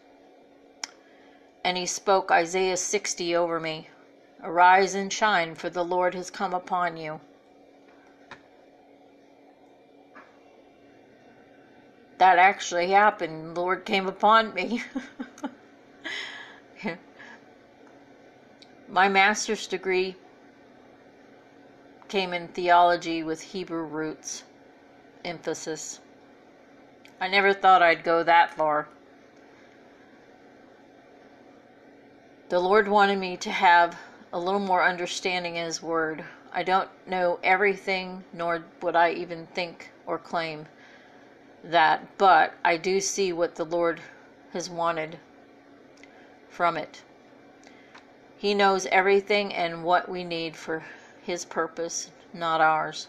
[1.64, 3.90] And he spoke Isaiah 60 over me
[4.44, 7.22] Arise and shine, for the Lord has come upon you.
[12.22, 13.56] that actually happened.
[13.56, 14.84] The Lord came upon me.
[18.88, 20.16] My master's degree
[22.10, 24.44] came in theology with Hebrew roots
[25.24, 26.00] emphasis.
[27.20, 28.88] I never thought I'd go that far.
[32.50, 33.98] The Lord wanted me to have
[34.34, 36.24] a little more understanding in His Word.
[36.52, 40.66] I don't know everything, nor would I even think or claim
[41.64, 44.02] that, but I do see what the Lord
[44.52, 45.20] has wanted
[46.50, 47.04] from it.
[48.38, 50.84] He knows everything and what we need for
[51.22, 53.08] His purpose, not ours.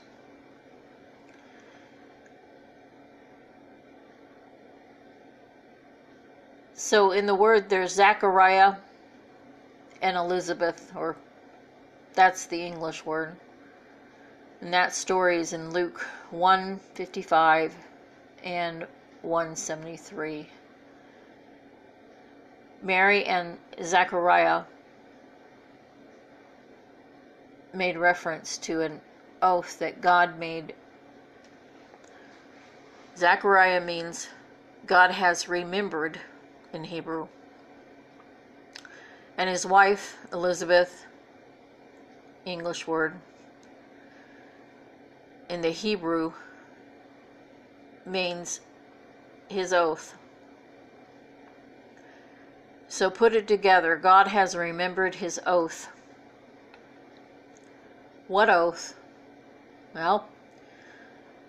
[6.84, 8.74] So in the word, there's Zachariah
[10.02, 11.16] and Elizabeth, or
[12.12, 13.36] that's the English word.
[14.60, 17.72] And that story is in Luke 155
[18.42, 18.84] and
[19.22, 20.48] 173.
[22.82, 24.64] Mary and Zachariah
[27.72, 29.00] made reference to an
[29.40, 30.74] oath that God made.
[33.16, 34.30] Zachariah means
[34.84, 36.18] God has remembered
[36.72, 37.28] in Hebrew.
[39.36, 41.06] And his wife, Elizabeth,
[42.44, 43.14] English word,
[45.48, 46.32] in the Hebrew
[48.06, 48.60] means
[49.48, 50.16] his oath.
[52.88, 55.88] So put it together God has remembered his oath.
[58.28, 58.94] What oath?
[59.94, 60.28] Well,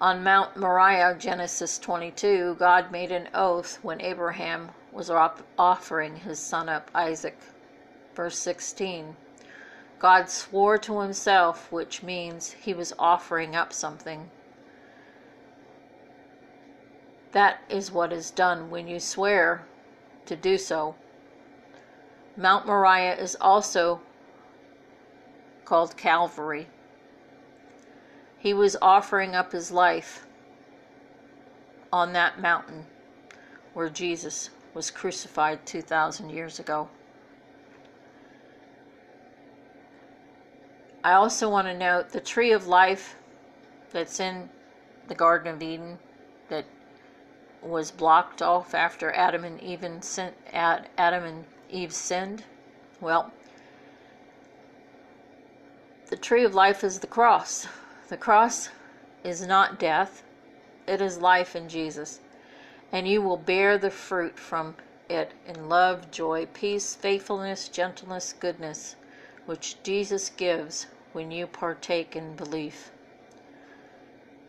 [0.02, 5.10] on Mount Moriah, Genesis 22, God made an oath when Abraham was
[5.58, 7.38] offering his son up, Isaac.
[8.16, 9.16] Verse 16
[10.00, 14.30] God swore to himself, which means he was offering up something.
[17.32, 19.66] That is what is done when you swear
[20.26, 20.96] to do so.
[22.36, 24.02] Mount Moriah is also
[25.64, 26.68] called Calvary.
[28.38, 30.28] He was offering up his life
[31.94, 32.86] on that mountain
[33.74, 36.90] where Jesus was crucified 2,000 years ago.
[41.04, 43.16] I also want to note the tree of life
[43.92, 44.50] that's in
[45.08, 46.00] the Garden of Eden
[46.50, 46.66] that
[47.62, 52.44] was blocked off after Adam and Eve sin, Adam and Eve sinned.
[53.02, 53.32] Well,
[56.10, 57.68] the tree of life is the cross.
[58.08, 58.70] The cross
[59.24, 60.24] is not death,
[60.88, 62.20] it is life in Jesus.
[62.94, 64.76] And you will bear the fruit from
[65.10, 68.96] it in love, joy, peace, faithfulness, gentleness, goodness,
[69.48, 72.92] which Jesus gives when you partake in belief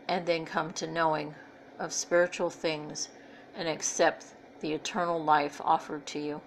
[0.07, 1.35] and then come to knowing
[1.79, 3.09] of spiritual things
[3.57, 4.27] and accept
[4.61, 6.41] the eternal life offered to you.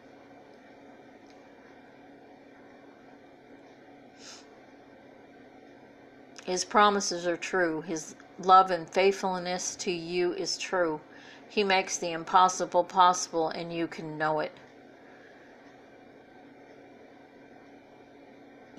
[6.46, 7.82] His promises are true.
[7.82, 11.02] His love and faithfulness to you is true.
[11.50, 14.52] He makes the impossible possible, and you can know it.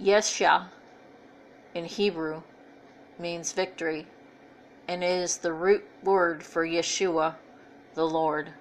[0.00, 0.68] Yeshua
[1.74, 2.42] in Hebrew
[3.18, 4.06] means victory
[4.86, 7.34] and is the root word for Yeshua,
[7.94, 8.52] the Lord.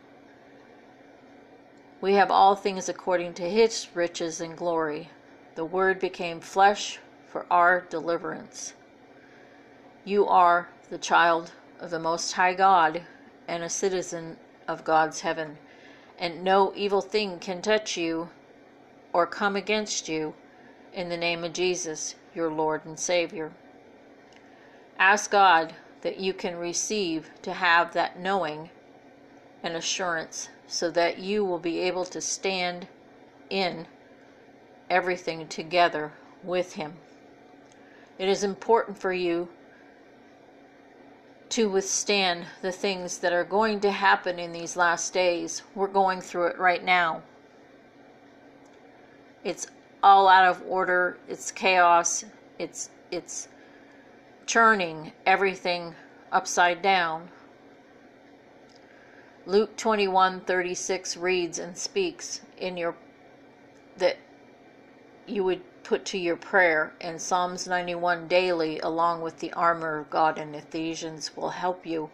[2.02, 5.10] We have all things according to his riches and glory.
[5.56, 8.74] The Word became flesh for our deliverance.
[10.04, 13.02] You are the child of the Most High God
[13.48, 14.38] and a citizen
[14.68, 15.58] of God's heaven,
[16.20, 18.30] and no evil thing can touch you
[19.14, 20.34] or come against you
[20.94, 23.52] in the name of Jesus, your Lord and Savior.
[25.00, 28.70] Ask God that you can receive to have that knowing
[29.64, 32.88] and assurance so that you will be able to stand
[33.50, 33.88] in
[34.90, 36.94] everything together with Him.
[38.18, 39.50] It is important for you
[41.50, 45.64] to withstand the things that are going to happen in these last days.
[45.76, 47.22] We're going through it right now.
[49.44, 49.68] It's
[50.04, 52.26] all out of order, it's chaos,
[52.60, 53.48] it's it's
[54.46, 55.96] churning everything
[56.32, 57.30] upside down.
[59.46, 62.96] Luke 21:36 reads and speaks in your
[63.98, 64.18] that
[65.26, 70.10] you would put to your prayer and Psalms 91 daily along with the armor of
[70.10, 72.10] God in Ephesians will help you.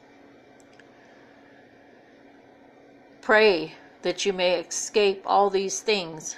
[3.19, 6.35] Pray that you may escape all these things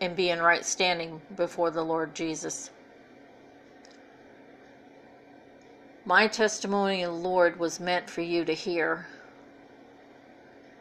[0.00, 2.70] and be in right standing before the Lord Jesus.
[6.06, 9.06] My testimony the Lord was meant for you to hear.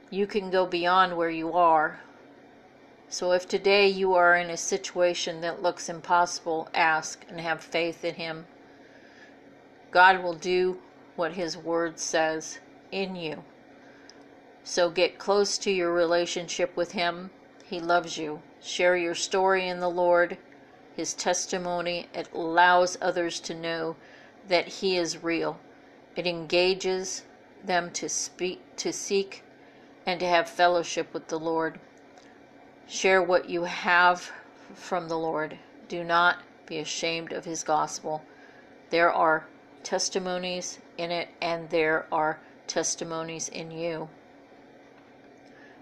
[0.09, 1.99] You can go beyond where you are.
[3.13, 8.03] So if today you are in a situation that looks impossible, ask and have faith
[8.03, 8.47] in Him.
[9.91, 10.79] God will do
[11.15, 12.57] what His Word says
[12.91, 13.43] in you.
[14.63, 17.29] So get close to your relationship with Him.
[17.63, 18.41] He loves you.
[18.63, 20.39] Share your story in the Lord.
[20.95, 23.95] His testimony, it allows others to know
[24.47, 25.59] that he is real.
[26.15, 27.25] It engages
[27.63, 29.43] them to speak to seek
[30.03, 31.79] and to have fellowship with the Lord.
[32.93, 34.31] Share what you have
[34.75, 35.57] from the Lord.
[35.87, 36.37] Do not
[36.67, 38.23] be ashamed of his gospel.
[38.91, 39.47] There are
[39.81, 44.09] testimonies in it and there are testimonies in you.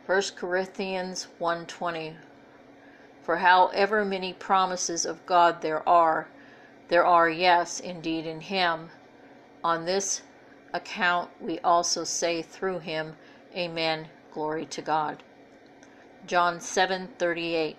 [0.05, 2.15] 1 Corinthians 1:20
[3.23, 6.29] For however many promises of God there are
[6.87, 8.89] there are, yes, indeed, in him.
[9.65, 10.21] On this
[10.71, 13.17] account we also say through him,
[13.53, 15.23] Amen, glory to God.
[16.25, 17.75] John 7:38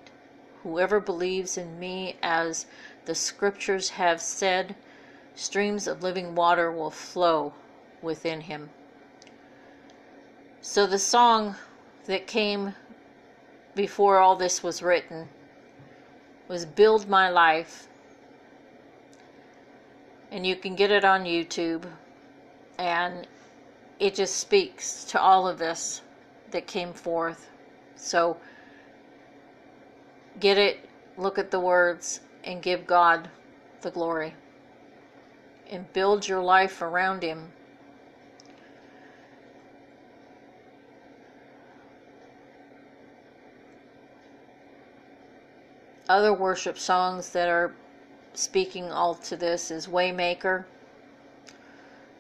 [0.63, 2.67] Whoever believes in me as
[3.05, 4.77] the scriptures have said,
[5.35, 7.55] streams of living water will flow
[8.01, 8.71] within him.
[10.61, 11.57] So the song
[12.05, 12.75] that came
[13.75, 15.29] before all this was written
[16.47, 17.89] was Build My Life
[20.33, 21.85] and you can get it on YouTube.
[22.79, 23.29] And
[24.01, 26.01] it just speaks to all of this
[26.51, 27.51] that came forth.
[27.97, 28.37] So
[30.41, 33.29] get it, look at the words, and give God
[33.83, 34.35] the glory.
[35.71, 37.53] And build your life around Him.
[46.09, 47.75] Other worship songs that are
[48.35, 50.65] speaking all to this is Waymaker,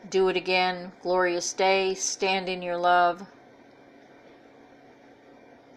[0.08, 3.26] Do it again, glorious day, stand in your love.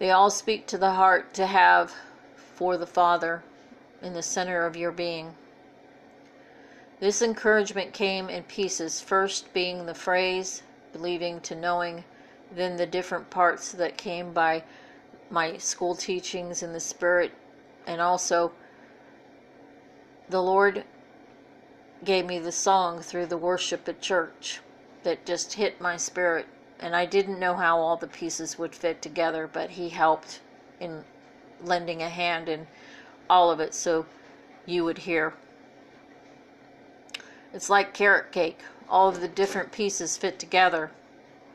[0.06, 1.91] They all speak to the heart to have
[2.38, 3.41] for the Father
[4.03, 5.34] in the center of your being.
[6.99, 10.62] This encouragement came in pieces, first being the phrase,
[10.93, 12.03] believing to knowing,
[12.51, 14.64] then the different parts that came by
[15.32, 17.32] my school teachings in the Spirit,
[17.88, 18.51] and also
[20.30, 20.84] the Lord
[22.03, 24.62] gave me the song through the worship at church
[25.01, 26.45] that just hit my spirit.
[26.80, 30.41] And I didn't know how all the pieces would fit together, but He helped
[30.80, 31.03] in
[31.61, 32.67] lending a hand in
[33.30, 34.05] all of it so
[34.65, 35.34] you would hear.
[37.53, 38.59] It's like carrot cake.
[38.89, 40.91] All of the different pieces fit together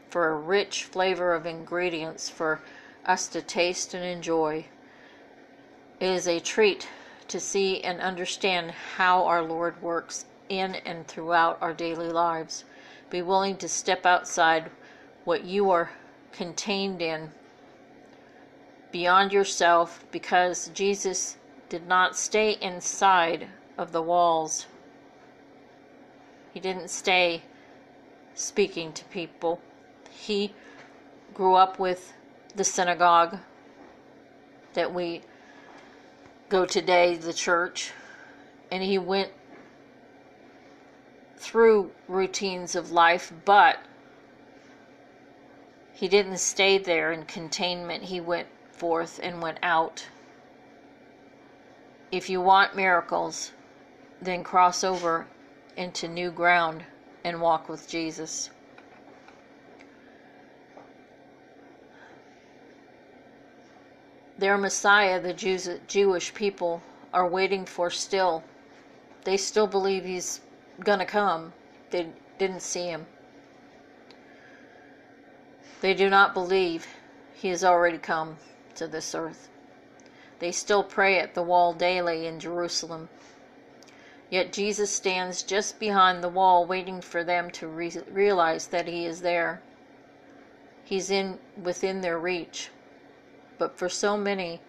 [0.09, 2.61] for a rich flavor of ingredients for
[3.07, 4.65] us to taste and enjoy.
[6.01, 6.89] It is a treat
[7.29, 12.65] to see and understand how our Lord works in and throughout our daily lives.
[13.11, 14.71] Be willing to step outside
[15.31, 15.89] what you are
[16.33, 17.31] contained in
[18.91, 21.37] beyond yourself because Jesus
[21.69, 23.47] did not stay inside
[23.79, 24.67] of the walls.
[26.53, 27.43] He didn't stay
[28.35, 29.61] speaking to people.
[30.11, 30.53] He
[31.33, 32.13] grew up with
[32.57, 33.39] the synagogue
[34.75, 35.21] that we
[36.49, 37.93] go today, the church,
[38.73, 39.31] and he went
[41.37, 43.79] through routines of life, but
[46.01, 48.05] he didn't stay there in containment.
[48.05, 50.07] He went forth and went out.
[52.11, 53.53] If you want miracles,
[54.23, 55.27] then cross over
[55.77, 56.85] into new ground
[57.23, 58.49] and walk with Jesus.
[64.39, 66.81] Their Messiah, the Jews, Jewish people,
[67.13, 68.43] are waiting for still.
[69.25, 70.41] They still believe he's
[70.83, 71.53] going to come.
[71.91, 73.05] They didn't see him.
[75.81, 76.87] They do not believe
[77.33, 78.37] he has already come
[78.75, 79.49] to this earth.
[80.39, 83.09] They still pray at the wall daily in Jerusalem.
[84.31, 89.05] Yet Jesus stands just behind the wall waiting for them to re- realize that he
[89.05, 89.63] is there.
[90.85, 92.71] He's in within their reach
[93.61, 94.63] but for so many,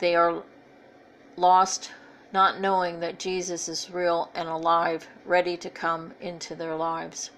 [0.00, 0.42] they are
[1.36, 1.92] lost
[2.32, 7.30] not knowing that Jesus is real and alive, ready to come into their lives.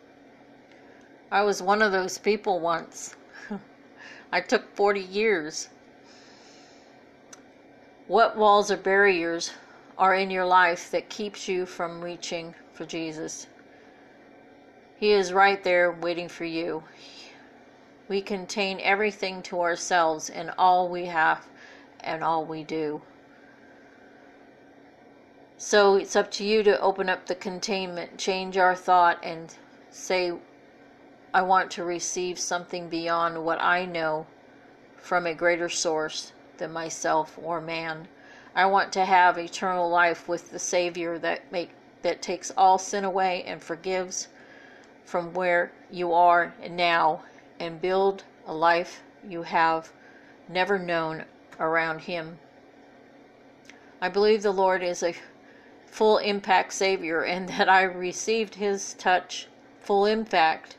[1.33, 3.16] I was one of those people once.
[4.33, 5.70] I took 40 years.
[8.07, 9.51] What walls or barriers
[9.97, 13.47] are in your life that keeps you from reaching for Jesus?
[14.99, 16.83] He is right there waiting for you.
[18.11, 21.47] We contain everything to ourselves in all we have
[22.01, 23.01] and all we do.
[25.57, 29.57] So it's up to you to open up the containment, change our thought, and
[29.89, 30.35] say,
[31.35, 34.26] I want to receive something beyond what I know
[34.99, 38.09] from a greater source than myself or man.
[38.55, 41.70] I want to have eternal life with the Savior that make
[42.03, 44.28] that takes all sin away and forgives
[45.05, 47.22] from where you are now
[47.59, 49.93] and build a life you have
[50.49, 51.24] never known
[51.59, 52.39] around Him.
[54.01, 55.14] I believe the Lord is a
[55.87, 59.47] full impact Savior and that I received His touch,
[59.80, 60.76] full impact,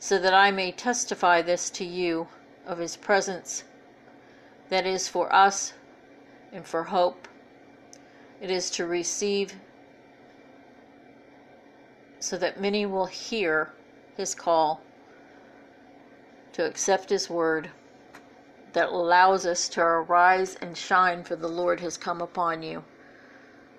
[0.00, 2.26] so that I may testify this to you
[2.66, 3.64] of His presence
[4.70, 5.74] that is for us
[6.52, 7.28] and for hope.
[8.40, 9.54] It is to receive
[12.18, 13.72] so that many will hear
[14.16, 14.82] His call
[16.54, 17.70] to accept His word
[18.72, 22.84] that allows us to arise and shine, for the Lord has come upon you.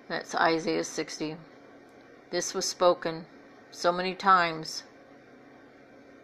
[0.08, 1.36] That's Isaiah 60.
[2.30, 3.26] This was spoken
[3.72, 4.84] so many times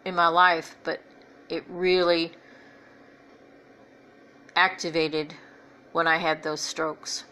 [0.09, 1.01] in my life, but
[1.47, 2.33] it really
[4.55, 5.33] activated
[5.93, 7.23] when I had those strokes.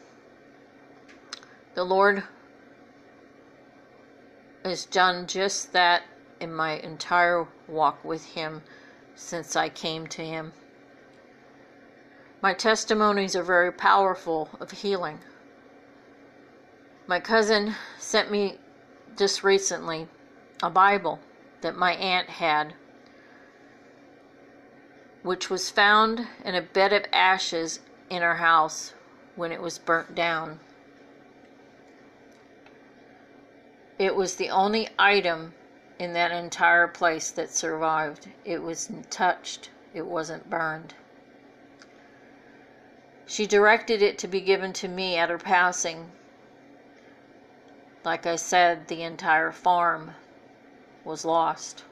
[1.73, 2.23] The Lord
[4.63, 6.03] has done just that
[6.39, 8.61] in my entire walk with Him
[9.15, 10.53] since I came to Him.
[12.41, 15.19] My testimonies are very powerful of healing.
[17.07, 18.57] My cousin sent me
[19.15, 20.07] just recently
[20.61, 21.19] a Bible
[21.67, 22.73] that my aunt had,
[25.21, 28.93] which was found in a bed of ashes in her house
[29.35, 30.61] when it was burnt down.
[33.99, 35.53] It was the only item
[35.99, 38.29] in that entire place that survived.
[38.45, 40.93] It wasn't touched, it wasn't burned.
[43.25, 46.13] She directed it to be given to me at her passing.
[48.05, 50.13] Like I said, the entire farm
[51.07, 51.85] was lost,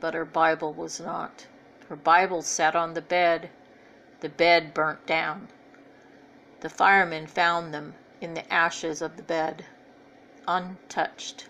[0.00, 1.46] but her Bible was not.
[1.88, 3.50] Her Bible sat on the bed.
[4.20, 5.48] The bed burnt down.
[6.60, 9.66] The firemen found them in the ashes of the bed,
[10.48, 11.46] untouched.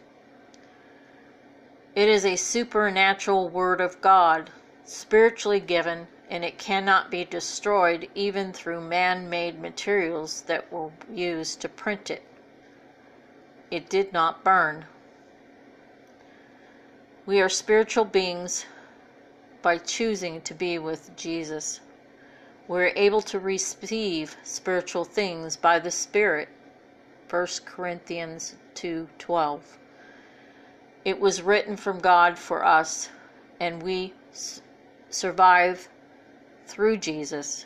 [1.94, 4.50] It is a supernatural Word of God,
[4.84, 11.60] spiritually given, and it cannot be destroyed even through man made materials that were used
[11.60, 12.24] to print it.
[13.70, 14.86] It did not burn.
[17.26, 18.66] We are spiritual beings
[19.62, 21.80] by choosing to be with Jesus.
[22.68, 26.50] We're able to receive spiritual things by the Spirit.
[27.30, 29.78] 1 Corinthians 2:12.
[31.06, 33.08] It was written from God for us,
[33.58, 34.12] and we
[35.08, 35.88] survive
[36.66, 37.64] through Jesus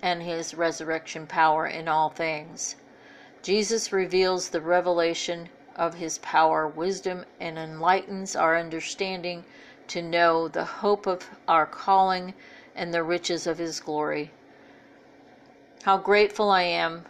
[0.00, 2.76] and his resurrection power in all things.
[3.42, 9.44] Jesus reveals the revelation of his power, wisdom, and enlightens our understanding
[9.88, 12.34] to know the hope of our calling
[12.74, 14.32] and the riches of his glory.
[15.82, 17.04] How grateful I am,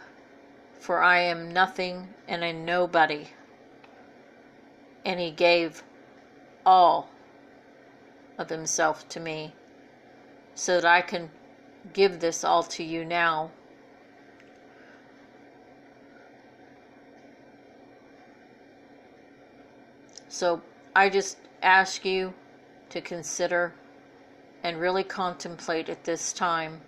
[0.79, 3.29] for I am nothing and a nobody.
[5.03, 5.83] And he gave
[6.65, 7.09] all
[8.37, 9.53] of himself to me
[10.53, 11.31] so that I can
[11.93, 13.51] give this all to you now.
[20.37, 20.61] So
[20.95, 22.31] I just ask you
[22.89, 23.73] to consider
[24.61, 26.79] and really contemplate at this time,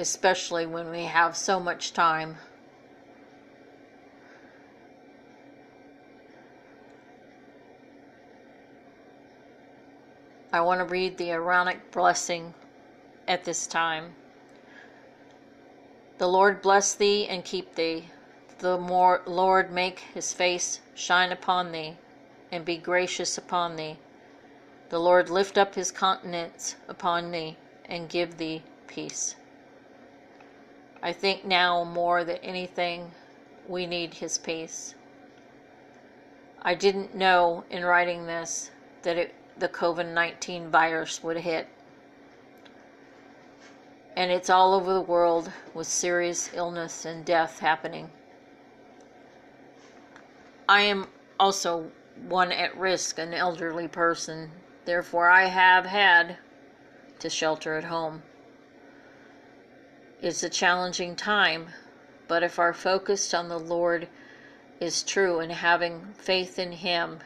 [0.00, 2.34] especially when we have so much time.
[10.52, 12.54] I want to read the Aaronic blessing
[13.28, 14.16] at this time.
[16.18, 18.06] The Lord bless thee and keep thee.
[18.60, 21.96] The more Lord make his face shine upon thee
[22.52, 23.98] and be gracious upon thee.
[24.90, 27.56] The Lord lift up his countenance upon thee
[27.86, 29.34] and give thee peace.
[31.02, 33.12] I think now more than anything
[33.66, 34.94] we need his peace.
[36.60, 38.70] I didn't know in writing this
[39.02, 41.66] that it, the COVID 19 virus would hit.
[44.14, 48.10] And it's all over the world with serious illness and death happening.
[50.70, 51.08] I am
[51.40, 51.90] also
[52.28, 54.52] one at risk, an elderly person.
[54.84, 56.36] Therefore, I have had
[57.18, 58.22] to shelter at home.
[60.22, 61.70] It's a challenging time,
[62.28, 64.06] but if our focus on the Lord
[64.78, 67.18] is true and having faith in Him,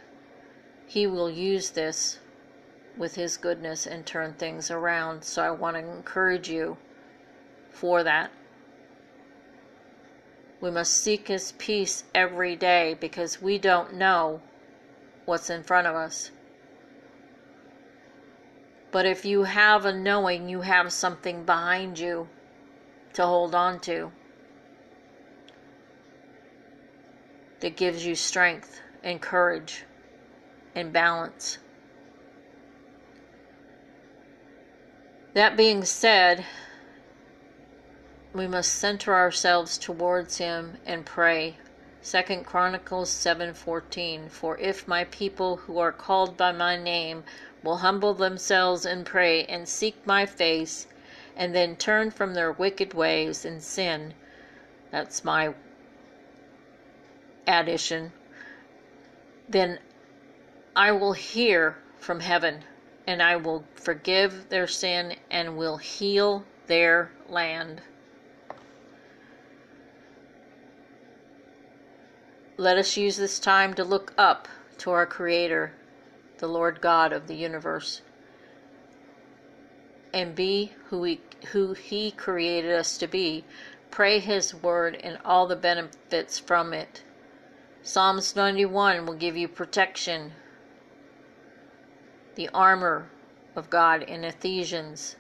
[0.87, 2.21] He will use this
[2.97, 5.23] with His goodness and turn things around.
[5.23, 6.79] So I want to encourage you
[7.69, 8.31] for that.
[10.65, 14.41] We must seek His peace every day because we don't know
[15.27, 16.31] what's in front of us.
[18.91, 22.31] But if you have a knowing, you have something behind you
[23.13, 24.11] to hold on to
[27.61, 29.85] that gives you strength and courage
[30.75, 31.59] and balance.
[35.35, 36.47] That being said,
[38.35, 41.57] we must center ourselves towards him and pray.
[42.03, 47.23] Second Chronicles 7:14 For if my people who are called by my name
[47.63, 50.89] will humble themselves and pray and seek my face
[51.37, 54.15] and then turn from their wicked ways and sin
[54.91, 55.55] that's my
[57.47, 58.13] addition
[59.49, 59.79] then
[60.75, 62.65] I will hear from heaven
[63.07, 67.81] and I will forgive their sin and will heal their land.
[72.57, 74.47] Let us use this time to look up
[74.79, 75.73] to our Creator,
[76.39, 78.03] the Lord God of the universe,
[80.13, 83.45] and be who He, who he created us to be.
[83.91, 87.03] Pray His word and all the benefits from it.
[87.83, 90.33] Psalms 91 will give you protection
[92.37, 93.11] the armor
[93.57, 95.17] of God in Ephesians.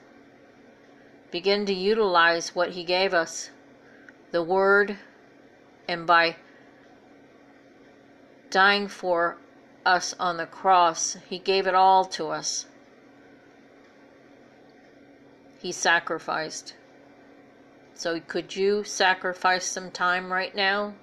[1.32, 3.50] Begin to utilize what He gave us,
[4.30, 4.98] the Word,
[5.88, 6.36] and by
[8.54, 9.36] dying for
[9.84, 12.66] us on the cross, He gave it all to us.
[15.60, 16.74] He sacrificed.
[17.94, 20.94] So, could you sacrifice some time right now?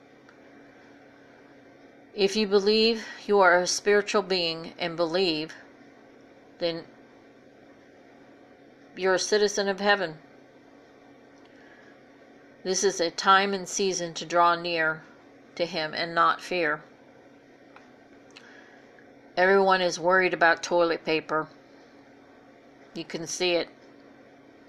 [2.15, 5.53] If you believe you are a spiritual being and believe,
[6.59, 6.85] then
[8.95, 10.19] you're a citizen of heaven.
[12.63, 15.03] This is a time and season to draw near
[15.55, 16.81] to Him and not fear.
[19.37, 21.47] Everyone is worried about toilet paper.
[22.93, 23.69] You can see it.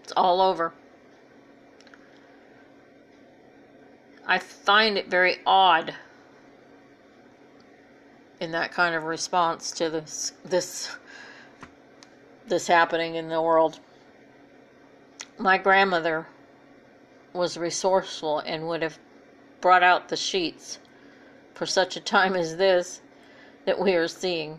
[0.02, 0.72] It's all over.
[4.26, 5.94] I find it very odd
[8.40, 10.96] in that kind of response to this this
[12.46, 13.78] this happening in the world.
[15.38, 16.26] My grandmother
[17.32, 18.98] was resourceful and would have
[19.60, 20.78] brought out the sheets
[21.54, 23.01] for such a time as this
[23.64, 24.58] that we are seeing.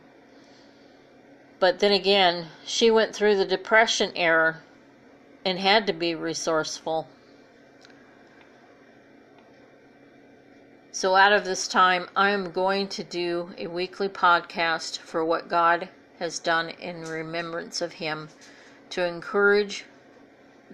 [1.60, 4.62] But then again, she went through the Depression era
[5.46, 7.08] and had to be resourceful.
[10.92, 15.50] So, out of this time, I am going to do a weekly podcast for what
[15.50, 15.90] God
[16.20, 18.30] has done in remembrance of Him
[18.92, 19.86] to encourage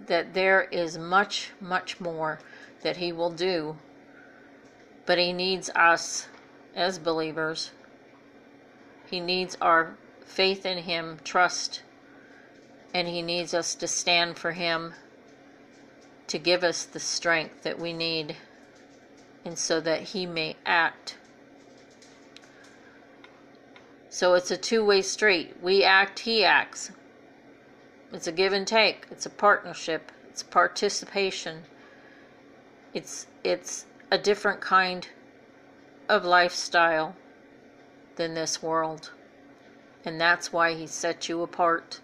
[0.07, 2.39] that there is much, much more
[2.81, 3.77] that He will do.
[5.05, 6.27] But He needs us
[6.75, 7.71] as believers,
[9.09, 11.81] He needs our faith in Him, trust,
[12.93, 14.93] and He needs us to stand for Him
[16.27, 18.35] to give us the strength that we need
[19.43, 21.17] and so that He may act.
[24.09, 25.55] So it's a two way street.
[25.61, 26.91] We act, He acts.
[28.13, 29.07] It's a give and take.
[29.09, 30.11] It's a partnership.
[30.29, 31.63] It's participation.
[32.93, 35.07] It's it's a different kind
[36.07, 37.15] of lifestyle
[38.19, 39.11] than this world.
[40.03, 42.01] And that's why he set you apart.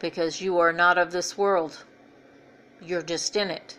[0.00, 1.84] Because you are not of this world.
[2.82, 3.78] You're just in it.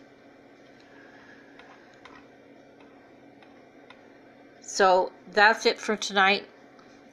[4.62, 6.48] So that's it for tonight.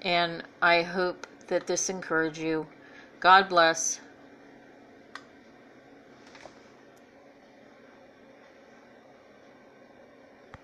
[0.02, 2.66] And I hope that this encouraged you.
[3.20, 4.00] God bless.